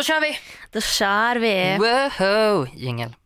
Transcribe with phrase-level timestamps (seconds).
[0.00, 0.38] Då kör vi!
[0.72, 1.76] Då kör vi.
[1.78, 2.66] Woho!
[2.74, 3.16] Jingel.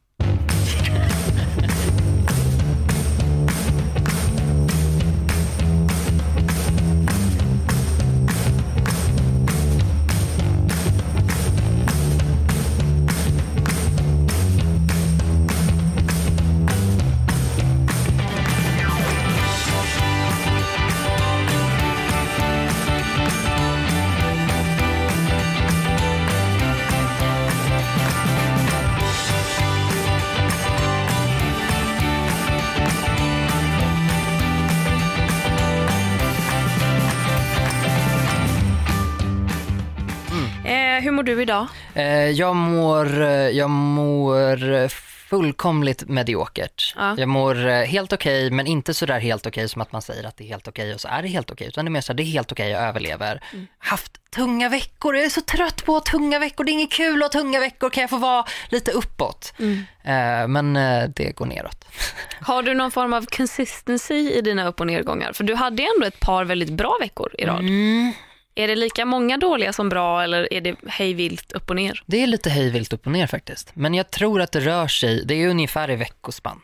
[41.45, 41.67] Idag?
[41.95, 44.89] Eh, jag, mår, eh, jag mår
[45.29, 46.95] fullkomligt mediokert.
[46.97, 47.15] Ja.
[47.19, 50.37] Jag mår eh, helt okej, men inte sådär helt okej som att man säger att
[50.37, 51.67] det är helt okej och så är det helt okej.
[51.69, 53.41] Utan det är mer så här, det är helt okej, jag överlever.
[53.53, 53.67] Mm.
[53.79, 56.65] Haft tunga veckor, jag är så trött på tunga veckor.
[56.65, 59.55] Det är inget kul att ha tunga veckor, kan jag få vara lite uppåt?
[59.59, 59.79] Mm.
[60.03, 60.75] Eh, men
[61.15, 61.85] det går neråt.
[62.41, 65.33] Har du någon form av consistency i dina upp och nedgångar?
[65.33, 67.61] För du hade ändå ett par väldigt bra veckor i rad.
[67.61, 68.13] Mm.
[68.55, 72.03] Är det lika många dåliga som bra eller är det hejvilt upp och ner?
[72.07, 73.77] Det är lite hejvilt upp och ner faktiskt.
[73.77, 76.61] Men jag tror att det rör sig, det är ungefär i veckospann,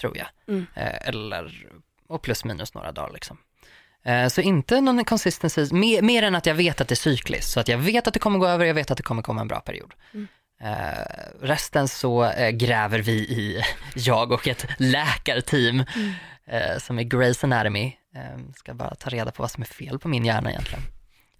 [0.00, 0.26] tror jag.
[0.48, 0.66] Mm.
[0.74, 1.66] Eh, eller,
[2.08, 3.38] och plus minus några dagar liksom.
[4.04, 7.50] Eh, så inte någon consistency, mer, mer än att jag vet att det är cykliskt.
[7.50, 9.40] Så att jag vet att det kommer gå över, jag vet att det kommer komma
[9.40, 9.94] en bra period.
[10.14, 10.28] Mm.
[10.60, 10.98] Eh,
[11.42, 13.62] resten så eh, gräver vi i,
[13.94, 16.12] jag och ett läkarteam Mm.
[16.46, 17.92] eh, som är Grey's Anatomy.
[18.14, 20.82] Eh, ska bara ta reda på vad som är fel på min hjärna egentligen.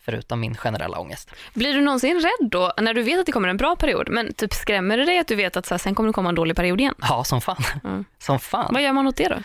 [0.01, 1.31] Förutom min generella ångest.
[1.55, 4.33] Blir du någonsin rädd då när du vet att det kommer en bra period men
[4.35, 6.35] typ skrämmer det dig att du vet att så här, sen kommer det komma en
[6.35, 6.95] dålig period igen?
[7.01, 7.57] Ja, som fan.
[7.85, 8.05] Mm.
[8.19, 8.71] Som fan.
[8.73, 9.37] Vad gör man åt det då?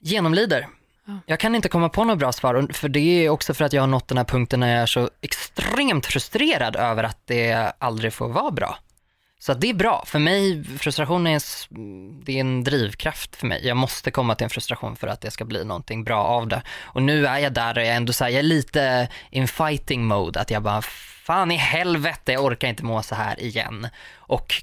[0.00, 0.68] Genomlider.
[1.04, 1.12] Ja.
[1.26, 3.82] Jag kan inte komma på något bra svar, för det är också för att jag
[3.82, 8.12] har nått den här punkten när jag är så extremt frustrerad över att det aldrig
[8.12, 8.78] får vara bra.
[9.46, 10.04] Så att det är bra.
[10.06, 11.40] För mig, frustration är en,
[12.24, 13.66] det är en drivkraft för mig.
[13.66, 16.62] Jag måste komma till en frustration för att det ska bli någonting bra av det.
[16.82, 19.48] Och nu är jag där och jag är ändå så här, jag är lite in
[19.48, 23.88] fighting mode, att jag bara, fan i helvete, jag orkar inte må så här igen.
[24.16, 24.62] Och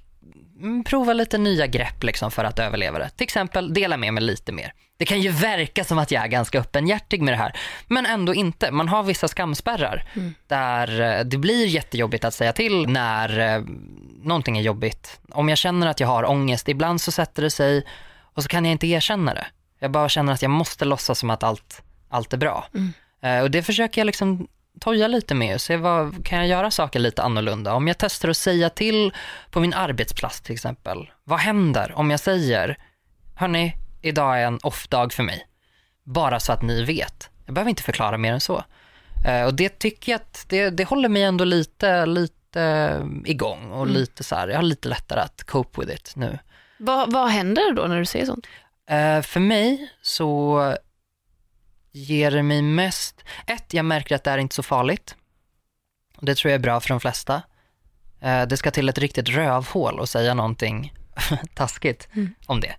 [0.85, 3.09] prova lite nya grepp liksom för att överleva det.
[3.09, 4.73] Till exempel dela med mig lite mer.
[4.97, 7.53] Det kan ju verka som att jag är ganska öppenhjärtig med det här,
[7.87, 8.71] men ändå inte.
[8.71, 10.05] Man har vissa skamspärrar
[10.47, 13.63] där eh, det blir jättejobbigt att säga till när eh,
[14.23, 15.19] någonting är jobbigt.
[15.31, 17.83] Om jag känner att jag har ångest, ibland så sätter det sig
[18.33, 19.45] och så kan jag inte erkänna det.
[19.79, 22.67] Jag bara känner att jag måste låtsas som att allt, allt är bra.
[23.21, 24.47] Eh, Och det försöker jag liksom
[24.83, 27.73] toja lite med och se vad, kan jag göra saker lite annorlunda?
[27.73, 29.13] Om jag testar att säga till
[29.51, 32.77] på min arbetsplats till exempel, vad händer om jag säger,
[33.35, 35.47] hörni, idag är en off-dag för mig.
[36.03, 37.29] Bara så att ni vet.
[37.45, 38.63] Jag behöver inte förklara mer än så.
[39.25, 43.71] Eh, Och det tycker jag att det, det håller mig ändå lite, lite eh, igång
[43.71, 46.39] och lite så här, jag har lite lättare att cope with it nu.
[46.77, 48.47] Vad, vad händer då när du säger sånt?
[48.89, 50.59] Eh, för mig så
[51.93, 55.15] ger mig mest, ett, jag märker att det är inte så farligt.
[56.19, 57.41] Det tror jag är bra för de flesta.
[58.21, 60.93] Eh, det ska till ett riktigt rövhål och säga någonting
[61.53, 62.33] taskigt Mm.
[62.45, 62.75] om det.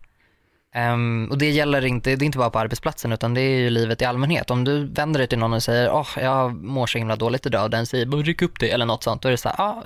[0.74, 3.70] Ehm, och det gäller inte, det är inte bara på arbetsplatsen utan det är ju
[3.70, 4.50] livet i allmänhet.
[4.50, 7.64] Om du vänder dig till någon och säger, åh, jag mår så himla dåligt idag
[7.64, 9.56] och den säger, bara ryck upp dig eller något sånt, då är det så här,
[9.58, 9.84] ja,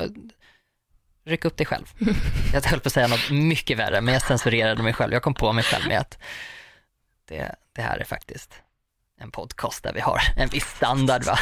[1.24, 1.84] ryck upp dig själv.
[2.52, 5.12] jag höll på att säga något mycket värre, men jag censurerade mig själv.
[5.12, 6.18] Jag kom på mig själv med att
[7.28, 8.62] det, det här är faktiskt
[9.20, 11.38] en podcast där vi har en viss standard va.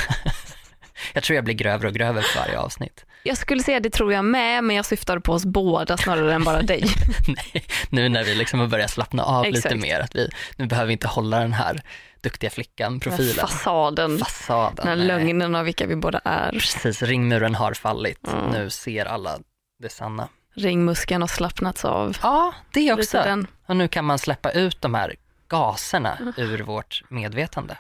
[1.13, 3.05] jag tror jag blir grövre och grövre för varje avsnitt.
[3.23, 6.45] Jag skulle säga det tror jag med men jag syftar på oss båda snarare än
[6.45, 6.85] bara dig.
[7.29, 9.77] Nej, nu när vi liksom har börjat slappna av lite Exakt.
[9.77, 11.83] mer, att vi, nu behöver vi inte hålla den här
[12.21, 13.47] duktiga flickan-profilen.
[13.47, 14.75] Fasaden, Fasaden.
[14.77, 16.51] den här lögnen av vilka vi båda är.
[16.53, 18.29] Precis, ringmuren har fallit.
[18.29, 18.51] Mm.
[18.51, 19.39] Nu ser alla
[19.83, 20.29] det sanna.
[20.55, 22.17] Ringmuskeln har slappnats av.
[22.23, 23.45] Ja, det Lite också.
[23.67, 25.15] Och nu kan man släppa ut de här
[25.49, 26.33] gaserna Mm.
[26.37, 27.77] ur vårt medvetande.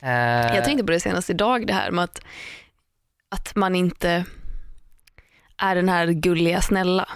[0.00, 0.10] Eh,
[0.56, 2.20] Jag tänkte på det senast idag, det här med att,
[3.28, 4.24] att man inte
[5.56, 7.08] är den här gulliga, snälla.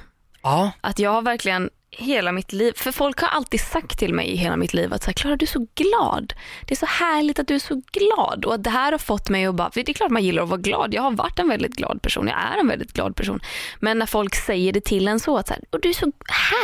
[0.43, 4.27] Ja, Att jag har verkligen hela mitt liv, för folk har alltid sagt till mig
[4.29, 6.35] i hela mitt liv att så här, Klara du är så glad.
[6.67, 9.29] Det är så härligt att du är så glad och att det här har fått
[9.29, 10.95] mig att bara, för det är klart man gillar att vara glad.
[10.95, 13.41] Jag har varit en väldigt glad person, jag är en väldigt glad person.
[13.81, 16.13] Men när folk säger det till en så att så här, och du är så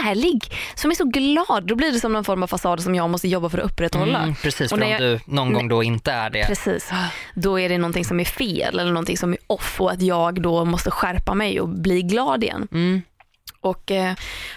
[0.05, 0.45] härlig,
[0.75, 3.29] som är så glad, då blir det som någon form av fasad som jag måste
[3.29, 4.19] jobba för att upprätthålla.
[4.23, 4.73] mm, precis.
[4.73, 6.47] Och För om jag- du någon gång då inte är det.
[6.47, 6.91] Precis.
[7.35, 10.43] Då är det någonting som är fel eller någonting som är off och att jag
[10.43, 12.69] då måste skärpa mig och bli glad igen.
[12.73, 13.03] Mm.
[13.61, 14.15] Och eh,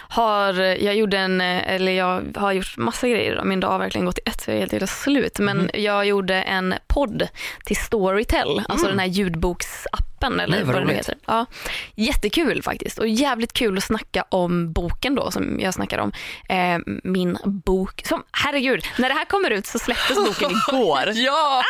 [0.08, 3.46] har, jag gjorde en, eh, eller jag har gjort massa grejer idag.
[3.46, 5.38] Min dag har verkligen gått i ett så jag är helt, helt slut.
[5.38, 5.70] Men Mhm.
[5.74, 7.28] jag gjorde en podd
[7.64, 11.14] till Storytel, alltså den här ljudboksappen eller Nej, vad vad det heter.
[11.26, 11.46] Ja,
[11.94, 16.12] jättekul faktiskt och jävligt kul att snacka om boken då som jag snackar om.
[16.48, 21.02] Eh, min bok, som herregud, när det här kommer ut så släpptes boken igår.
[21.14, 21.62] Ja!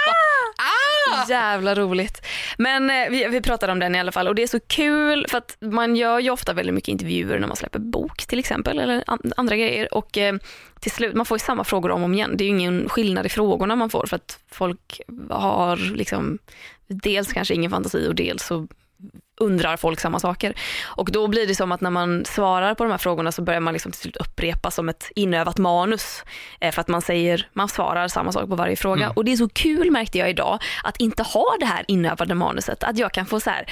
[1.29, 2.27] Jävla roligt.
[2.59, 5.27] Men eh, vi, vi pratade om den i alla fall och det är så kul
[5.29, 8.79] för att man gör ju ofta väldigt mycket intervjuer när man släpper bok till exempel
[8.79, 10.35] eller an, andra grejer och eh,
[10.81, 12.37] till slut, man får ju samma frågor om och om igen.
[12.37, 16.39] Det är ju ingen skillnad i frågorna man får för att folk har liksom
[16.87, 18.67] dels kanske ingen fantasi och dels så
[19.41, 20.55] undrar folk samma saker.
[20.83, 23.61] Och då blir det som att när man svarar på de här frågorna så börjar
[23.61, 26.25] man liksom till slut upprepa som ett inövat manus.
[26.61, 29.05] Eh, för att man säger, man svarar samma sak på varje fråga.
[29.05, 29.17] Mm.
[29.17, 32.85] Och det är så kul märkte jag idag att inte ha det här inövade manuset.
[32.85, 33.67] Att jag kan få så här,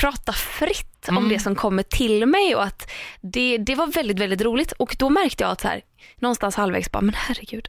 [0.00, 1.28] prata fritt om Mm.
[1.28, 2.90] det som kommer till mig och att
[3.20, 4.72] det, det var väldigt, väldigt roligt.
[4.72, 5.80] Och då märkte jag att så här,
[6.16, 7.68] någonstans halvvägs bara, men herregud,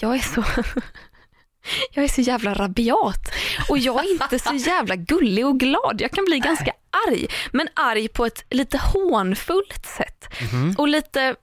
[0.00, 0.44] jag är så
[1.92, 3.32] jag är så jävla rabiat
[3.68, 5.96] och jag är inte så jävla gullig och glad.
[6.00, 6.72] Jag kan bli ganska
[7.08, 10.28] arg, men arg på ett lite hånfullt sätt.
[10.52, 10.74] Mhm.
[10.78, 11.34] Och lite,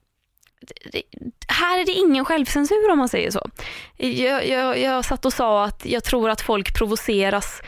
[1.48, 3.50] här är det ingen självcensur om man säger så.
[3.98, 7.62] Jag, jag, jag satt och sa att jag tror att folk provoceras,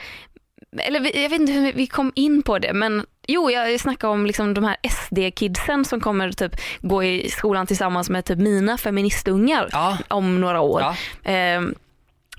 [0.79, 4.13] eller vi- jag vet inte hur vi kom in på det, men Jo, jag snackade
[4.13, 6.51] om liksom de här SD-kidsen som kommer typ
[6.81, 10.81] gå i skolan tillsammans med typ mina feministungar Ja, om några år.
[10.81, 10.95] ja.
[11.31, 11.75] Ehm,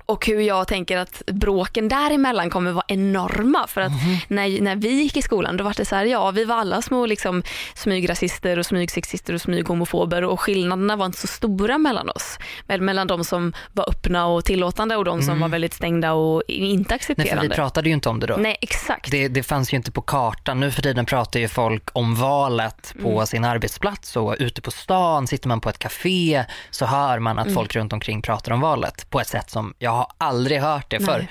[0.07, 3.67] och hur jag tänker att bråken däremellan kommer vara enorma.
[3.67, 4.17] För att Mhm.
[4.27, 6.81] när, när vi gick i skolan då var det så här, ja vi var alla
[6.81, 7.43] små liksom,
[7.75, 12.39] smygrasister och smygsexister och smyghomofober och skillnaderna var inte så stora mellan oss.
[12.79, 15.41] Mellan de som var öppna och tillåtande och de som Mm.
[15.41, 17.55] var väldigt stängda och inte Nej, för vi accepterande.
[17.55, 18.35] pratade ju inte om det då.
[18.37, 19.11] Nej, exakt.
[19.11, 20.59] Det, det fanns ju inte på kartan.
[20.59, 23.27] Nu för tiden pratar ju folk om valet på Mm.
[23.27, 27.45] sin arbetsplats och ute på stan, sitter man på ett café så hör man att
[27.45, 27.55] Mm.
[27.55, 30.99] folk runt omkring pratar om valet på ett sätt som jag har aldrig hört det
[30.99, 31.17] förr.
[31.17, 31.29] Nej.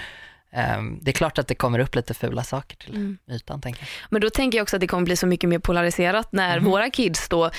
[0.56, 3.18] Ehm, Det är klart att det kommer upp lite fula saker till Mm.
[3.30, 3.88] ytan, tänker jag.
[4.10, 6.70] Men då tänker jag också att det kommer bli så mycket mer polariserat när Mhm.
[6.70, 7.50] våra kids då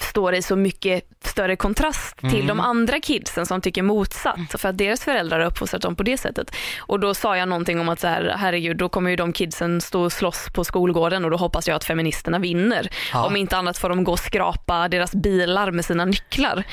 [0.00, 2.46] står i så mycket större kontrast till Mm.
[2.46, 6.16] de andra kidsen som tycker motsatt för att deras föräldrar har uppfostrat dem på det
[6.18, 6.50] sättet.
[6.78, 9.80] Och då sa jag någonting om att så här, herregud, då kommer ju de kidsen
[9.80, 12.88] stå och slåss på skolgården och då hoppas jag att feministerna vinner.
[13.12, 13.26] Ja.
[13.26, 16.64] Om inte annat får de gå och skrapa deras bilar med sina nycklar.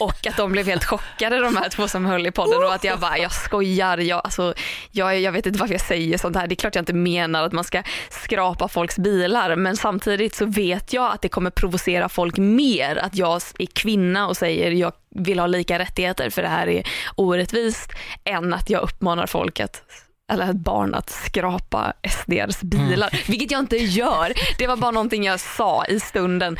[0.00, 2.84] Och att de blev helt chockade de här två som höll i podden och att
[2.84, 4.54] jag bara, jag skojar, jag, alltså,
[4.90, 6.46] jag, jag vet inte varför jag säger sånt här.
[6.46, 10.46] Det är klart jag inte menar att man ska skrapa folks bilar men samtidigt så
[10.46, 14.92] vet jag att det kommer provocera folk mer att jag är kvinna och säger jag
[15.10, 17.92] vill ha lika rättigheter för det här är orättvist
[18.24, 19.82] än att jag uppmanar folk att
[20.28, 24.32] eller ett barn att skrapa SDRs bilar, vilket jag inte gör.
[24.58, 26.56] Det var bara någonting jag sa i stunden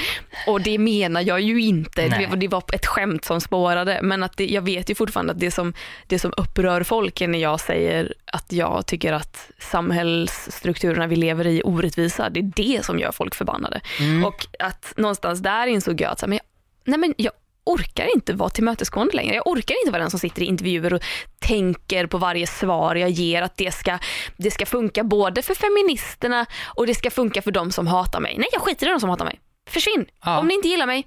[0.47, 2.09] och det menar jag ju inte.
[2.09, 2.19] Nej.
[2.19, 5.33] Det var, det var ett skämt som spårade men att det, jag vet ju fortfarande
[5.33, 5.75] att det som,
[6.07, 11.47] det som upprör folk är när jag säger att jag tycker att samhällsstrukturerna vi lever
[11.47, 12.31] i är orättvisa.
[12.31, 13.81] Det är det som gör folk förbannade.
[14.01, 14.25] Mm.
[14.25, 16.47] Och att någonstans där insåg jag att så här, men jag,
[16.85, 17.33] nej men jag
[17.67, 19.35] orkar inte vara tillmötesgående längre.
[19.35, 21.03] Jag orkar inte vara den som sitter i intervjuer och
[21.39, 23.99] tänker på varje svar jag ger att det ska,
[24.37, 28.35] det ska funka både för feministerna och det ska funka för de som hatar mig.
[28.39, 29.41] Nej, jag skiter i de som hatar mig.
[29.71, 30.07] Försvinn.
[30.25, 30.39] Ja.
[30.39, 31.07] Om ni inte gillar mig,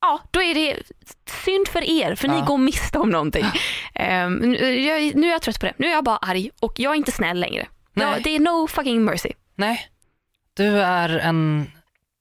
[0.00, 0.76] ja, då är det
[1.44, 2.44] synd för er, för ni Ja.
[2.44, 3.46] går miste om någonting.
[4.40, 5.74] Nu, jag, nu är jag trött på det.
[5.76, 7.66] Nu är jag bara arg och jag är inte snäll längre.
[7.92, 8.06] Nej.
[8.06, 9.30] Ja, det är no fucking mercy.
[9.54, 9.86] Nej,
[10.54, 11.70] du är en,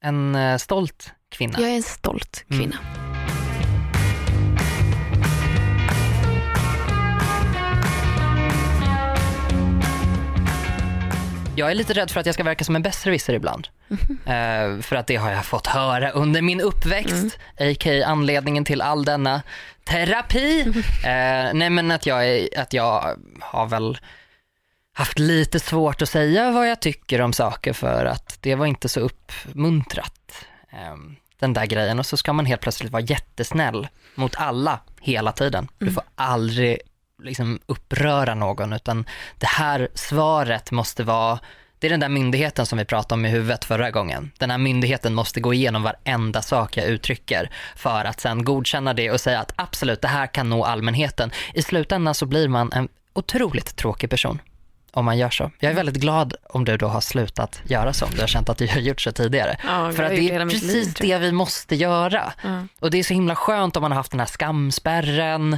[0.04, 1.60] en eh, stolt kvinna.
[1.60, 2.74] Jag är en stolt Mm.
[11.60, 13.68] Jag är lite rädd för att jag ska verka som en besserwisser ibland.
[13.88, 14.20] Mhm.
[14.26, 17.72] Eh, för att det har jag fått höra under min uppväxt, Mm.
[17.72, 18.04] a.k.a.
[18.06, 19.42] anledningen till all denna
[19.84, 20.64] terapi.
[20.66, 20.84] Mhm.
[21.04, 23.98] Eh, nej men att jag, är, att jag har väl
[24.94, 28.90] haft lite svårt att säga vad jag tycker om saker för att det var inte
[28.90, 30.46] så uppmuntrat.
[30.72, 30.96] eh,
[31.40, 35.68] den där grejen och så ska man helt plötsligt vara jättesnäll mot alla hela tiden.
[35.78, 35.94] Du Mm.
[35.94, 36.80] får aldrig
[37.24, 39.06] liksom uppröra någon utan
[39.38, 41.40] det här svaret måste vara
[41.80, 44.32] det är den där myndigheten som vi pratade om i huvudet förra gången.
[44.38, 49.12] Den här myndigheten måste gå igenom varenda sak jag uttrycker för att sen godkänna det
[49.12, 51.32] och säga att absolut, det här kan nå allmänheten.
[51.54, 54.42] I slutändan så blir man en otroligt tråkig person
[54.92, 55.52] om man gör så.
[55.60, 58.50] Jag är väldigt glad om du då har slutat göra så, om du har känt
[58.50, 59.58] att du har gjort så tidigare.
[59.64, 61.08] Ja, För att det är liv, precis jag.
[61.08, 62.34] det vi måste göra.
[62.44, 62.64] Ja.
[62.80, 65.58] Och det är så himla skönt om man har haft den här skamspärren.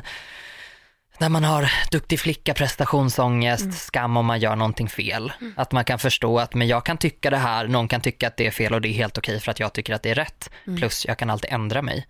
[1.20, 3.74] När man har duktig flicka, prestationsångest, Mm.
[3.76, 5.32] skam om man gör någonting fel.
[5.56, 8.38] Att man kan förstå att men jag kan tycka det här, någon kan tycka att
[8.38, 10.16] det är fel och det är helt okej för att jag tycker att det är
[10.16, 10.50] rätt.
[10.68, 10.80] Mm.
[10.80, 12.08] Plus jag kan alltid ändra mig.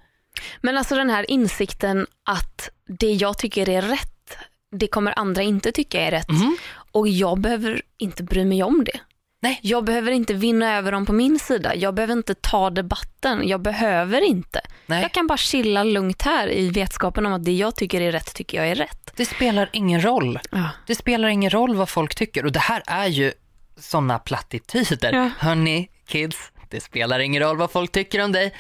[0.62, 4.38] Men alltså den här insikten att det jag tycker är rätt,
[4.72, 6.30] det kommer andra inte tycka är rätt.
[6.30, 6.58] Mhm.
[6.92, 9.00] Och jag behöver inte bry mig om det.
[9.44, 9.60] Nej.
[9.62, 11.76] Jag behöver inte vinna över dem på min sida.
[11.76, 13.48] Jag behöver inte ta debatten.
[13.48, 14.62] Jag behöver inte.
[14.86, 18.12] Nej, Jag kan bara chilla lugnt här i vetskapen om att det jag tycker är
[18.12, 19.12] rätt tycker jag är rätt.
[19.16, 20.40] det spelar ingen roll.
[20.52, 20.70] Ja.
[20.88, 23.34] Det spelar ingen roll vad folk tycker och det här är ju
[23.80, 25.14] sådana plattityder.
[25.14, 25.30] Ja.
[25.40, 28.54] Hörni, kids, det spelar ingen roll vad folk tycker om dig.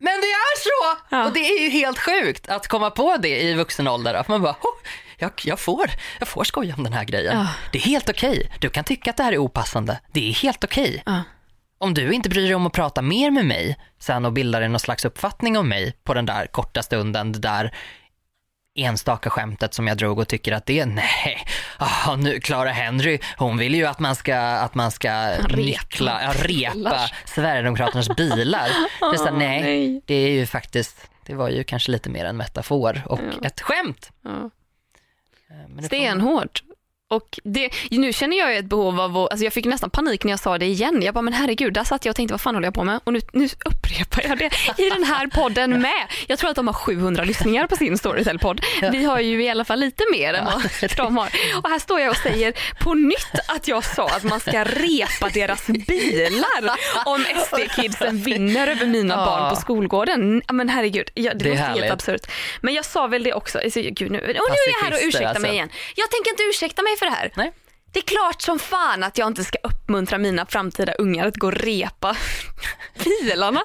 [0.00, 1.00] Men det är så!
[1.10, 1.26] Ja.
[1.26, 4.14] Och det är ju helt sjukt att komma på det i vuxen ålder.
[4.14, 4.78] Att man bara, oh,
[5.22, 7.38] jag, jag, får, jag får skoja om den här grejen.
[7.38, 7.48] Ja.
[7.72, 8.50] Det är helt okej.
[8.60, 10.00] Du kan tycka att det här är opassande.
[10.12, 11.02] Det är helt okej.
[11.06, 11.22] Ja.
[11.78, 14.68] Om du inte bryr dig om att prata mer med mig sen och bildar dig
[14.68, 17.74] någon slags uppfattning om mig på den där korta stunden, det där
[18.74, 23.58] enstaka skämtet som jag drog och tycker att det, nej, ah, nu Clara Henry, hon
[23.58, 27.08] vill ju att man ska, att man ska nyckla, ja, repa.
[27.24, 28.68] Sverigedemokraternas bilar.
[29.00, 30.02] Det är så, nej, nej.
[30.06, 33.46] det är ju faktiskt, det var ju kanske lite mer en metafor och Ja.
[33.46, 34.10] ett skämt.
[34.24, 34.50] Ja.
[35.52, 36.62] Eh, men Stenhårt.
[37.12, 40.30] Och det, nu känner jag ett behov av att, alltså jag fick nästan panik när
[40.32, 41.02] jag sa det igen.
[41.02, 43.00] Jag bara, men herregud, där satt jag och tänkte vad fan håller jag på med?
[43.04, 44.50] Och nu, nu upprepar jag det
[44.82, 46.06] i den här podden med.
[46.26, 48.60] Jag tror att de har 700 lyssningar på sin Storytel-podd.
[48.92, 50.62] Vi har ju i alla fall lite mer än vad
[50.96, 51.28] de har.
[51.62, 55.28] Och här står jag och säger på nytt att jag sa att man ska repa
[55.34, 56.70] deras bilar
[57.06, 59.24] om SD-kidsen vinner över mina Ja.
[59.26, 60.42] barn på skolgården.
[60.52, 62.20] Men herregud, ja, det, Det är låter helt absurt.
[62.60, 63.58] Men jag sa väl det också.
[63.58, 65.42] Alltså, gud, nu, och nu är jag här och ursäktar alltså.
[65.42, 65.68] mig igen.
[65.94, 67.32] Jag tänker inte ursäkta mig för det här.
[67.36, 67.52] Nej.
[67.92, 71.46] Det är klart som fan att jag inte ska uppmuntra mina framtida ungar att gå
[71.46, 72.16] och repa
[73.04, 73.62] bilarna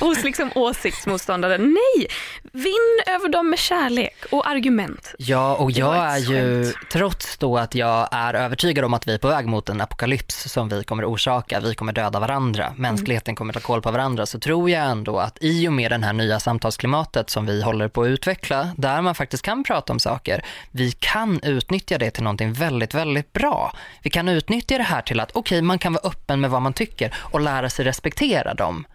[0.00, 1.58] hos liksom åsiktsmotståndare.
[1.58, 2.08] Nej,
[2.52, 5.14] vinn över dem med kärlek och argument.
[5.18, 9.14] Ja, och Det jag är ju, trots då att jag är övertygad om att vi
[9.14, 13.34] är på väg mot en apokalyps som vi kommer orsaka, vi kommer döda varandra, mänskligheten
[13.34, 16.12] kommer ta koll på varandra, så tror jag ändå att i och med den här
[16.12, 20.44] nya samtalsklimatet som vi håller på att utveckla, där man faktiskt kan prata om saker,
[20.70, 23.67] vi kan utnyttja det till någonting väldigt, väldigt bra.
[24.02, 26.72] Vi kan utnyttja det här till att, okej, man kan vara öppen med vad man
[26.72, 28.86] tycker och lära sig respektera dem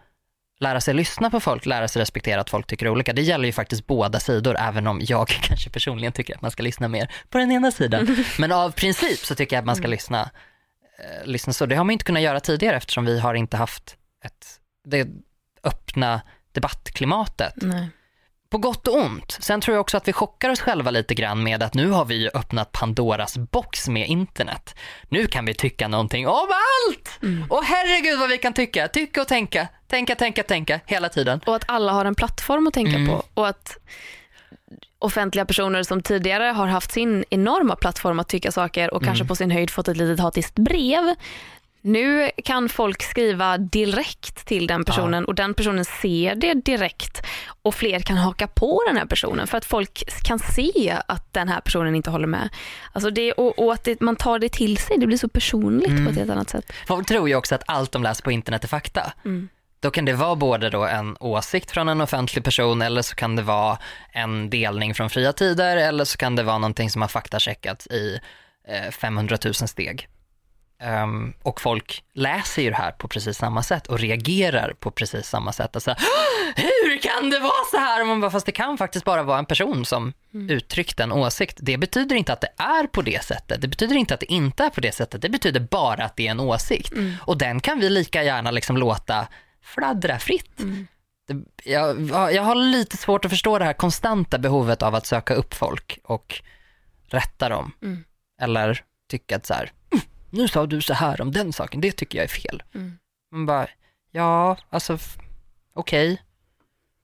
[0.63, 3.13] lära sig lyssna på folk, lära sig respektera att folk tycker olika.
[3.13, 6.63] Det gäller ju faktiskt båda sidor, även om jag kanske personligen tycker att man ska
[6.63, 8.25] lyssna mer på den ena sidan.
[8.39, 10.29] Men av princip så tycker jag att man ska lyssna,
[10.99, 11.65] eh, lyssna så.
[11.65, 14.47] Det har man inte kunnat göra tidigare eftersom vi har inte haft ett,
[14.85, 15.07] det
[15.63, 17.53] öppna debattklimatet.
[17.55, 17.89] Nej.
[18.53, 19.37] På gott och ont.
[19.39, 22.05] Sen tror jag också att vi chockar oss själva lite grann med att nu har
[22.05, 24.75] vi öppnat Pandoras box med internet.
[25.09, 27.19] Nu kan vi tycka någonting om allt!
[27.49, 31.41] Och herregud vad vi kan tycka, tycka och tänka, tänka, tänka, tänka hela tiden.
[31.45, 33.07] Och att alla har en plattform att tänka Mm.
[33.07, 33.23] på.
[33.33, 33.77] Och att
[34.99, 39.07] offentliga personer som tidigare har haft sin enorma plattform att tycka saker och Mm.
[39.07, 41.15] kanske på sin höjd fått ett litet hatiskt brev.
[41.85, 47.21] Nu kan folk skriva direkt till den personen och den personen ser det direkt
[47.61, 51.49] och fler kan haka på den här personen för att folk kan se att den
[51.49, 52.49] här personen inte håller med.
[52.93, 55.89] Alltså det, och, och att det, man tar det till sig, det blir så personligt
[55.89, 56.05] Mm.
[56.05, 56.73] på ett helt annat sätt.
[56.87, 59.13] Folk tror ju också att allt de läser på internet är fakta.
[59.25, 59.49] Mm.
[59.79, 63.35] Då kan det vara både då en åsikt från en offentlig person eller så kan
[63.35, 63.77] det vara
[64.11, 68.19] en delning från fria tider eller så kan det vara någonting som har faktacheckats i
[68.67, 70.07] eh, 500 000 steg.
[70.83, 75.27] Ehm, och folk läser ju det här på precis samma sätt och reagerar på precis
[75.27, 75.75] samma sätt.
[75.75, 75.95] Alltså,
[76.55, 78.01] hur kan det vara så här?
[78.01, 80.13] Och Man bara, fast det kan faktiskt bara vara en person som
[80.49, 81.57] uttryckt en åsikt.
[81.61, 83.61] Det betyder inte att det är på det sättet.
[83.61, 85.21] Det betyder inte att det inte är på det sättet.
[85.21, 86.93] Det betyder bara att det är en åsikt.
[87.21, 89.27] Och den kan vi lika gärna liksom låta
[89.63, 90.51] fladdra fritt.
[91.27, 95.33] Det, jag, jag har lite svårt att förstå det här konstanta behovet av att söka
[95.33, 96.41] upp folk och
[97.07, 97.71] rätta dem.
[97.83, 98.03] Mm.
[98.41, 99.71] Eller tycka att så här, "Mm,
[100.33, 102.63] nu sa du så här om den saken, det tycker jag är fel.
[102.75, 102.97] Mm.
[103.31, 103.67] Man bara,
[104.11, 104.97] ja, alltså
[105.73, 106.21] okej.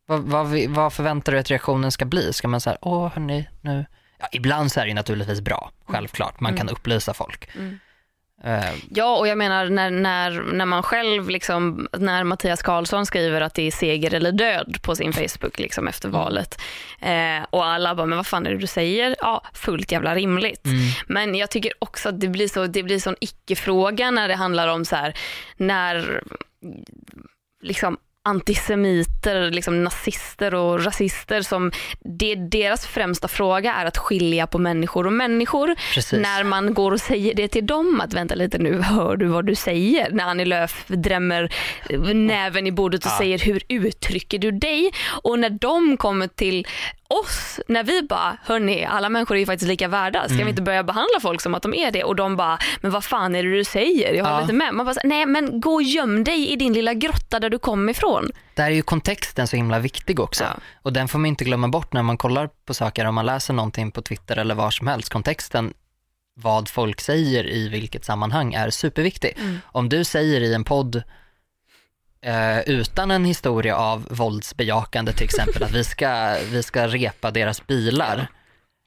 [0.05, 2.33] Vad, vad, vi- vad förväntar du att reaktionen ska bli?
[2.33, 3.86] Ska man säga, åh hörni, nu.
[4.19, 6.39] Ja, ibland så är det naturligtvis bra, självklart.
[6.39, 7.55] Man kan upplysa folk.
[7.55, 7.79] Mm.
[8.43, 13.41] Eh, Ja, och jag menar när, när, när man själv, liksom, när Mattias Karlsson skriver
[13.41, 16.62] att det är seger eller död på sin Facebook liksom, efter valet
[17.01, 19.15] eh, och alla bara, men vad fan är det du säger?
[19.19, 20.65] Ja, fullt jävla rimligt.
[20.65, 20.77] mm,
[21.08, 24.67] Men jag tycker också att det blir så, det blir sån icke-fråga när det handlar
[24.67, 25.13] om så här,
[25.58, 26.22] när
[27.62, 34.57] liksom antisemiter, liksom nazister och rasister som det, deras främsta fråga är att skilja på
[34.57, 35.75] människor och människor.
[35.93, 36.19] precis.
[36.19, 39.45] När man går och säger det till dem att vänta lite nu, hör du vad
[39.45, 40.11] du säger?
[40.11, 41.53] När Annie Lööf drämmer
[42.13, 43.17] näven i bordet och Ja.
[43.17, 44.91] säger hur uttrycker du dig?
[45.23, 46.67] Och när de kommer till
[47.10, 50.46] oss när vi bara, hörni alla människor är ju faktiskt lika värda, ska Mm.
[50.46, 52.04] vi inte börja behandla folk som att de är det?
[52.04, 54.13] Och de bara, men vad fan är det du säger?
[54.13, 54.42] Jag håller Ja.
[54.42, 54.74] inte med.
[54.74, 57.89] Man bara, nej men gå och göm dig i din lilla grotta där du kom
[57.89, 58.32] ifrån.
[58.56, 60.44] Där är ju kontexten så himla viktig också.
[60.44, 60.50] Ja.
[60.82, 63.54] Och den får man inte glömma bort när man kollar på saker, om man läser
[63.54, 65.10] någonting på Twitter eller var som helst.
[65.10, 65.74] Kontexten,
[66.42, 69.34] vad folk säger i vilket sammanhang är superviktig.
[69.39, 69.58] Mm.
[69.66, 71.04] Om du säger i en podd
[72.25, 77.67] eh, utan en historia av våldsbejakande till exempel, att vi ska, vi ska repa deras
[77.67, 78.27] bilar.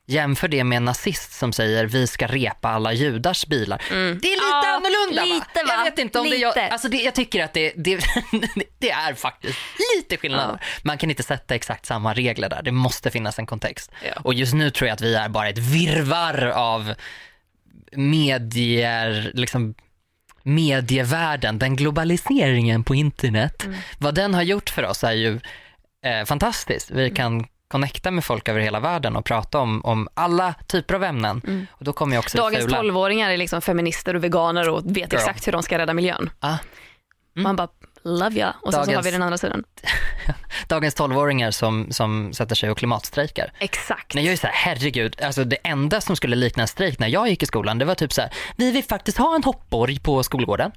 [0.07, 3.83] Jämför det med en nazist som säger vi ska repa alla judars bilar.
[3.89, 4.39] Det är lite Mm.
[4.65, 5.73] Ja, annorlunda lite, va?
[5.77, 6.69] Jag vet inte om det jag, Lite.
[6.69, 8.01] alltså det, jag tycker att det, det,
[8.79, 9.59] det är faktiskt
[9.97, 10.59] lite skillnad.
[10.83, 13.91] Man kan inte sätta exakt samma regler där, det måste finnas en kontext.
[14.05, 14.21] Ja.
[14.25, 16.95] Och just nu tror jag att vi är bara ett virvar av
[17.97, 19.75] medier, liksom
[20.43, 23.65] medievärlden, den globaliseringen på internet.
[23.65, 23.79] Mm.
[23.99, 25.41] Vad den har gjort för oss är ju
[26.05, 26.91] eh, fantastiskt.
[26.91, 27.15] Vi Mm.
[27.15, 31.67] kan connecta med folk över hela världen och prata om, om alla typer av ämnen.
[31.71, 32.45] Och då kommer också Mm.
[32.53, 32.83] Dagens fula.
[32.83, 35.15] 12-åringar är liksom feminister och veganer och vet Girl.
[35.15, 36.31] exakt hur de ska rädda miljön.
[36.41, 36.57] Ah,
[37.35, 37.69] Man bara,
[38.05, 38.55] love ya.
[38.63, 39.65] Och sen så har Dagens- vi den andra sidan.
[40.69, 43.53] dagens 12-åringar som, som sätter sig och klimatstrejkar.
[43.59, 44.15] Exakt.
[44.15, 47.09] Nej, jag är så här, herregud, alltså det enda som skulle likna en strejk när
[47.09, 50.01] jag gick i skolan, det var typ så här, vi vill faktiskt ha en hoppborg
[50.01, 50.73] på skolgården.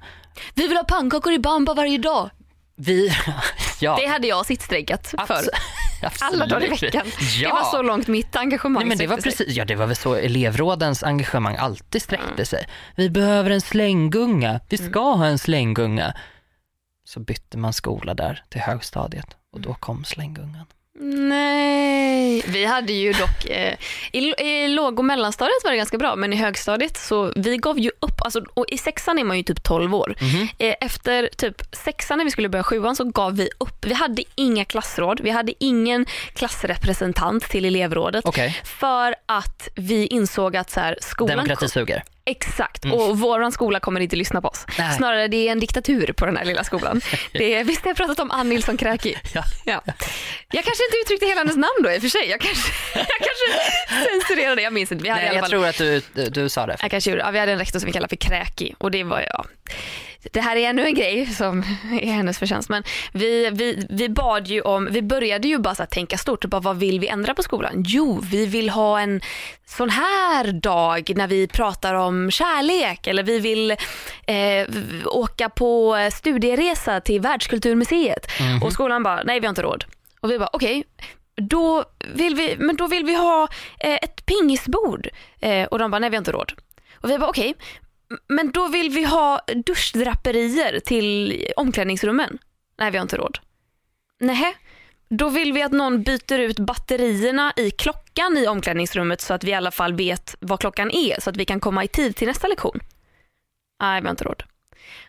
[0.54, 2.30] Vi vill ha pannkakor i bamba varje dag.
[2.78, 3.12] Vi,
[3.80, 3.96] ja.
[4.00, 5.40] Det hade jag sittstrejkat för.
[6.20, 7.06] Alla dagar i veckan.
[7.40, 7.48] Ja.
[7.48, 9.46] Det var så långt mitt engagemang Nej, men det var sträckte sig.
[9.46, 12.66] precis, ja det var väl så elevrådens engagemang alltid sträckte sig.
[12.96, 16.14] Vi behöver en slänggunga, vi ska ha en slänggunga.
[17.06, 20.66] Så bytte man skola där till högstadiet och då kom slänggungan.
[21.00, 23.74] Nej, vi hade ju dock, eh,
[24.12, 27.78] i, i låg och mellanstadiet var det ganska bra men i högstadiet så vi gav
[27.78, 30.16] ju upp, alltså, och i sexan är man ju typ 12 år.
[30.20, 30.48] Mhm.
[30.58, 33.86] Eh, efter typ sexan när vi skulle börja sjuan så gav vi upp.
[33.86, 40.56] Vi hade inga klassråd, vi hade ingen klassrepresentant till elevrådet Okej, för att vi insåg
[40.56, 42.02] att så här, skolan demokrati suger.
[42.28, 44.66] Exakt, och våran skola kommer inte lyssna på oss.
[44.78, 44.96] Nej.
[44.96, 47.00] Snarare det är en diktatur på den här lilla skolan.
[47.32, 49.16] Det är, visst har jag pratat om Ann Nilsson Kräki?
[49.34, 49.42] Ja.
[49.64, 49.82] Ja.
[50.52, 52.30] Jag kanske inte uttryckte hela hennes namn då i och för sig.
[52.30, 55.04] Jag kanske, jag kanske censurerade, jag minns inte.
[55.04, 56.76] Vi hade Nej, jag tror att du, du, du sa det.
[56.80, 59.04] jag kanske gjorde, ja, vi hade en rektor som vi kallade för Kräki och det
[59.04, 59.44] var ja.
[60.32, 61.58] Det här är ännu en grej som
[62.00, 65.86] är hennes förtjänst men vi, vi, vi bad ju om, vi började ju bara så
[65.86, 67.72] tänka stort, bara, vad vill vi ändra på skolan?
[67.86, 69.20] Jo, vi vill ha en
[69.66, 73.70] sån här dag när vi pratar om kärlek eller vi vill
[74.26, 74.66] eh,
[75.06, 78.26] åka på studieresa till Världskulturmuseet
[78.62, 79.84] och skolan bara, nej vi har inte råd.
[80.20, 80.84] Och vi bara okej,
[81.36, 81.84] då
[82.14, 83.48] vill vi, men då vill vi ha
[83.80, 85.08] eh, ett pingisbord.
[85.40, 86.52] Eh, och de bara, nej vi har inte råd.
[87.00, 87.85] Och vi bara okej, m-
[88.28, 92.38] men då vill vi ha duschdraperier till omklädningsrummen.
[92.78, 93.38] Nej vi har inte råd.
[94.20, 94.56] Nej.
[95.08, 99.50] Då vill vi att någon byter ut batterierna i klockan i omklädningsrummet så att vi
[99.50, 102.28] i alla fall vet vad klockan är så att vi kan komma i tid till
[102.28, 102.80] nästa lektion.
[103.80, 104.42] Nej vi har inte råd.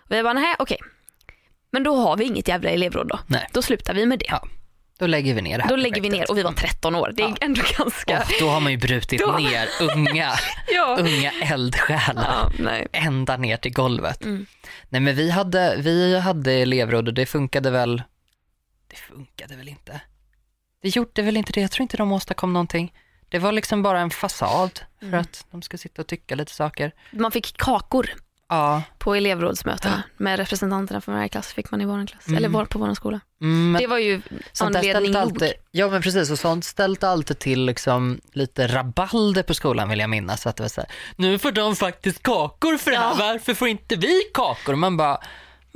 [0.09, 0.77] Vi bara, nej okej.
[1.71, 3.19] Men då har vi inget jävla elevråd då.
[3.27, 3.47] Nej.
[3.53, 4.25] Då slutar vi med det.
[4.29, 4.47] Ja,
[4.99, 7.13] då lägger vi ner det här Då lägger vi ner och vi var 13 år.
[7.15, 7.35] Det är Ja.
[7.41, 8.19] ändå ganska...
[8.29, 10.31] Åh, då har man ju brutit Då- ner unga,
[10.73, 10.97] Ja.
[10.99, 12.51] unga eldsjälar.
[12.59, 14.23] ja, ända ner till golvet.
[14.23, 14.45] Mm.
[14.89, 18.03] Nej men vi hade, vi hade elevråd och det funkade väl,
[18.87, 20.01] det funkade väl inte.
[20.81, 22.93] Det gjorde väl inte det, jag tror inte de åstadkom någonting.
[23.29, 25.19] Det var liksom bara en fasad för Mm.
[25.19, 26.91] att de ska sitta och tycka lite saker.
[27.11, 28.09] Man fick kakor
[28.49, 30.03] Ja, på elevrådsmötena.
[30.17, 32.27] Med representanterna från varje klass fick man i vår klass.
[32.27, 33.19] Eller var, på vår skola.
[33.41, 34.21] mm, Det var ju
[34.61, 35.21] anledning nog.
[35.21, 39.99] alltid, ja men precis, och sånt ställde alltid till liksom lite rabalder på skolan vill
[39.99, 40.47] jag minnas.
[40.47, 43.15] Att det var så här, nu får de faktiskt kakor för det här, Ja.
[43.19, 44.75] varför får inte vi kakor?
[44.75, 45.17] Man bara,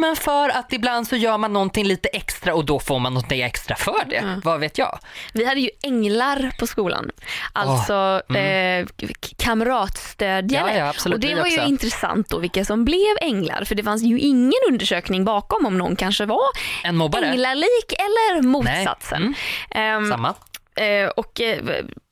[0.01, 3.31] men för att ibland så gör man någonting lite extra och då får man något
[3.31, 4.41] extra för det.
[4.43, 4.99] Vad vet jag?
[5.33, 7.11] Vi hade ju änglar på skolan.
[7.53, 10.61] Alltså eh, k- kamratstödjare.
[10.63, 10.75] Mm.
[10.77, 11.15] Ja, ja, absolut.
[11.15, 11.67] och det var ju också.
[11.67, 13.63] intressant då vilka som blev änglar.
[13.63, 16.41] För det fanns ju ingen undersökning bakom om någon kanske var
[16.83, 17.25] En mobbare?
[17.25, 19.35] änglalik eller motsatsen.
[19.71, 20.03] Mm.
[20.03, 20.33] Ehm, Samma.
[20.75, 21.59] Eh, och eh,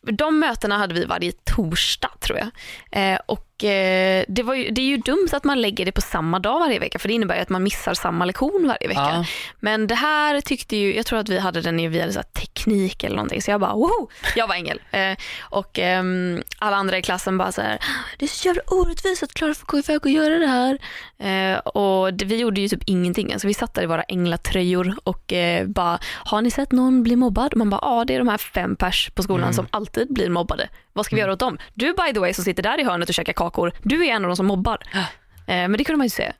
[0.01, 2.49] de mötena hade vi varje torsdag tror jag.
[2.91, 6.01] Eh, och eh, det, var ju, det är ju dumt att man lägger det på
[6.01, 9.01] samma dag varje vecka för det innebär ju att man missar samma lektion varje vecka.
[9.01, 9.25] Ja.
[9.59, 12.23] Men det här tyckte ju, jag tror att vi hade den i, vi hade så
[12.23, 14.81] teknik eller någonting så jag bara woho, jag var ängel.
[14.91, 17.79] Eh, och ehm, alla andra i klassen bara så här,
[18.17, 20.77] det är så jävla orättvist att Klara får gå iväg och göra det här.
[21.19, 24.95] Eh, och det, vi gjorde ju typ ingenting, alltså vi satt där i våra änglatröjor
[25.03, 27.51] och eh, bara, har ni sett någon bli mobbad?
[27.51, 30.29] Och man bara, ja det är de här fem pers på skolan som alltid blir
[30.29, 30.69] mobbade.
[30.93, 31.57] Vad ska vi göra åt dem?
[31.73, 34.23] Du by the way som sitter där i hörnet och käkar kakor, du är en
[34.25, 34.77] av de som mobbar.
[34.93, 35.03] Eh,
[35.47, 36.33] men det kunde man ju säga.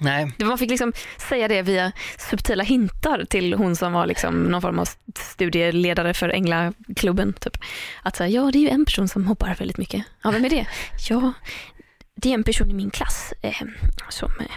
[0.00, 4.62] Nej, Man fick liksom säga det via subtila hintar till hon som var liksom någon
[4.62, 7.32] form av studieledare för Änglaklubben.
[7.32, 7.56] Typ.
[8.02, 10.04] Att säga, ja det är ju en person som hoppar väldigt mycket.
[10.22, 10.66] Ja, vem är det?
[11.08, 11.32] Ja,
[12.16, 13.52] det är en person i min klass eh,
[14.10, 14.30] som...
[14.40, 14.46] Eh.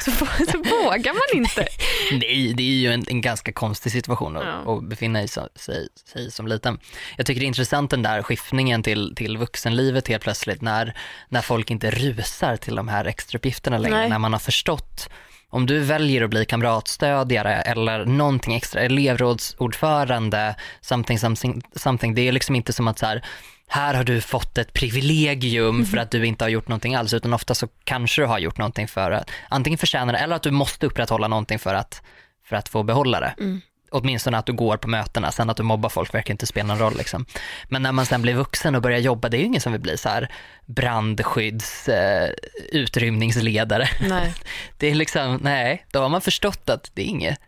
[0.00, 0.10] Så,
[0.52, 1.66] så vågar man inte.
[2.12, 4.76] Nej, det är ju en, en ganska konstig situation att, Ja.
[4.78, 6.78] att befinna så- sig, sig som liten.
[7.16, 10.94] Jag tycker det är intressant den där skiftningen till, till vuxenlivet helt plötsligt när,
[11.28, 14.08] när folk inte rusar till de här extrauppgifterna längre, Nej.
[14.08, 15.08] när man har förstått
[15.50, 22.32] om du väljer att bli kamratstödjare eller någonting extra, elevrådsordförande, something, something, something, det är
[22.32, 23.24] liksom inte som att så här,
[23.68, 27.34] här har du fått ett privilegium för att du inte har gjort någonting alls, utan
[27.34, 30.50] ofta så kanske du har gjort någonting för att antingen förtjäna det eller att du
[30.50, 32.02] måste upprätthålla någonting för att,
[32.46, 33.34] för att få behålla det.
[33.38, 33.60] Mm.
[33.90, 36.78] Åtminstone att du går på mötena, sen att du mobbar folk verkar inte spela någon
[36.78, 36.96] roll.
[36.98, 37.26] Liksom.
[37.68, 39.80] Men när man sen blir vuxen och börjar jobba, det är ju ingen som vill
[39.80, 40.32] bli så här
[40.66, 42.30] brandskydds, eh,
[42.72, 43.88] utrymningsledare.
[44.08, 44.34] Nej,
[44.78, 47.38] Det är liksom, nej, då har man förstått att det är inget,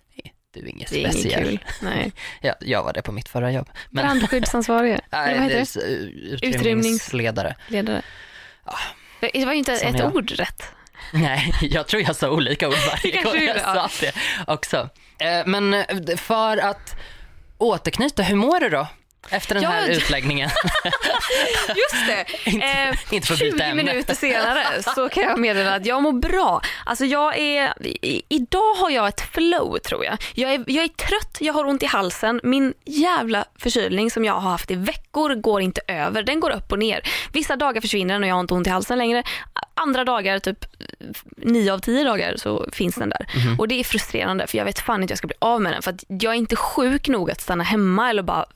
[0.52, 1.44] du är inget det är speciell.
[1.44, 1.64] kul.
[1.82, 2.12] Nej.
[2.40, 3.70] Ja, jag var det på mitt förra jobb.
[3.90, 7.56] Men, Brandskyddsansvarige, nej, vad heter det är utrymningsledare.
[7.68, 8.02] Ledare.
[9.20, 10.16] Det var ju inte Som ett jag.
[10.16, 10.62] ord rätt.
[11.12, 13.88] Nej, jag tror jag sa olika ord varje gång jag sa ja.
[14.00, 14.12] det
[14.52, 14.88] också.
[15.18, 16.94] Eh, Men eh, för att
[17.58, 18.86] återknyta, hur mår du då?
[19.28, 20.50] Efter den Ja, här utläggningen.
[21.68, 22.26] Just det.
[22.50, 23.82] Inte- Eh, inte för att byta 20 ämne.
[23.82, 26.60] minuter senare så kan jag meddela att jag mår bra.
[26.86, 30.16] Alltså jag är, i, idag har jag ett flow tror jag.
[30.34, 32.40] Jag är, jag är trött, jag har ont i halsen.
[32.42, 36.22] Min jävla förkylning som jag har haft i veckor går inte över.
[36.22, 37.00] Den går upp och ner.
[37.32, 39.22] Vissa dagar försvinner den och jag har inte ont i halsen längre.
[39.74, 40.64] Andra dagar, typ
[41.36, 43.26] 9 av 10 dagar så finns den där.
[43.58, 45.72] Och det är frustrerande för jag vet fan inte hur jag ska bli av med
[45.72, 45.82] den.
[45.82, 48.46] För jag är inte sjuk nog att stanna hemma eller bara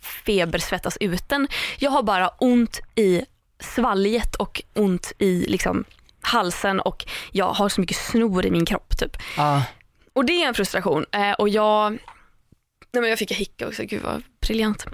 [0.54, 1.48] febersvettas ut den.
[1.78, 3.22] Jag har bara ont i
[3.60, 5.84] svalget och ont i liksom
[6.20, 9.16] halsen och jag har så mycket snor i min kropp typ.
[9.36, 9.62] Ja,
[10.12, 11.90] Och det är en frustration eh, och jag,
[12.92, 14.86] nej men jag fick en hicka också, gud vad briljant.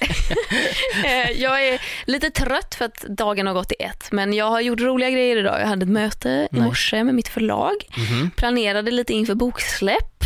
[1.04, 4.60] eh, jag är lite trött för att dagen har gått i ett men jag har
[4.60, 5.60] gjort roliga grejer idag.
[5.60, 8.30] Jag hade ett möte i morse med mitt förlag, mhm.
[8.36, 10.24] planerade lite inför boksläpp.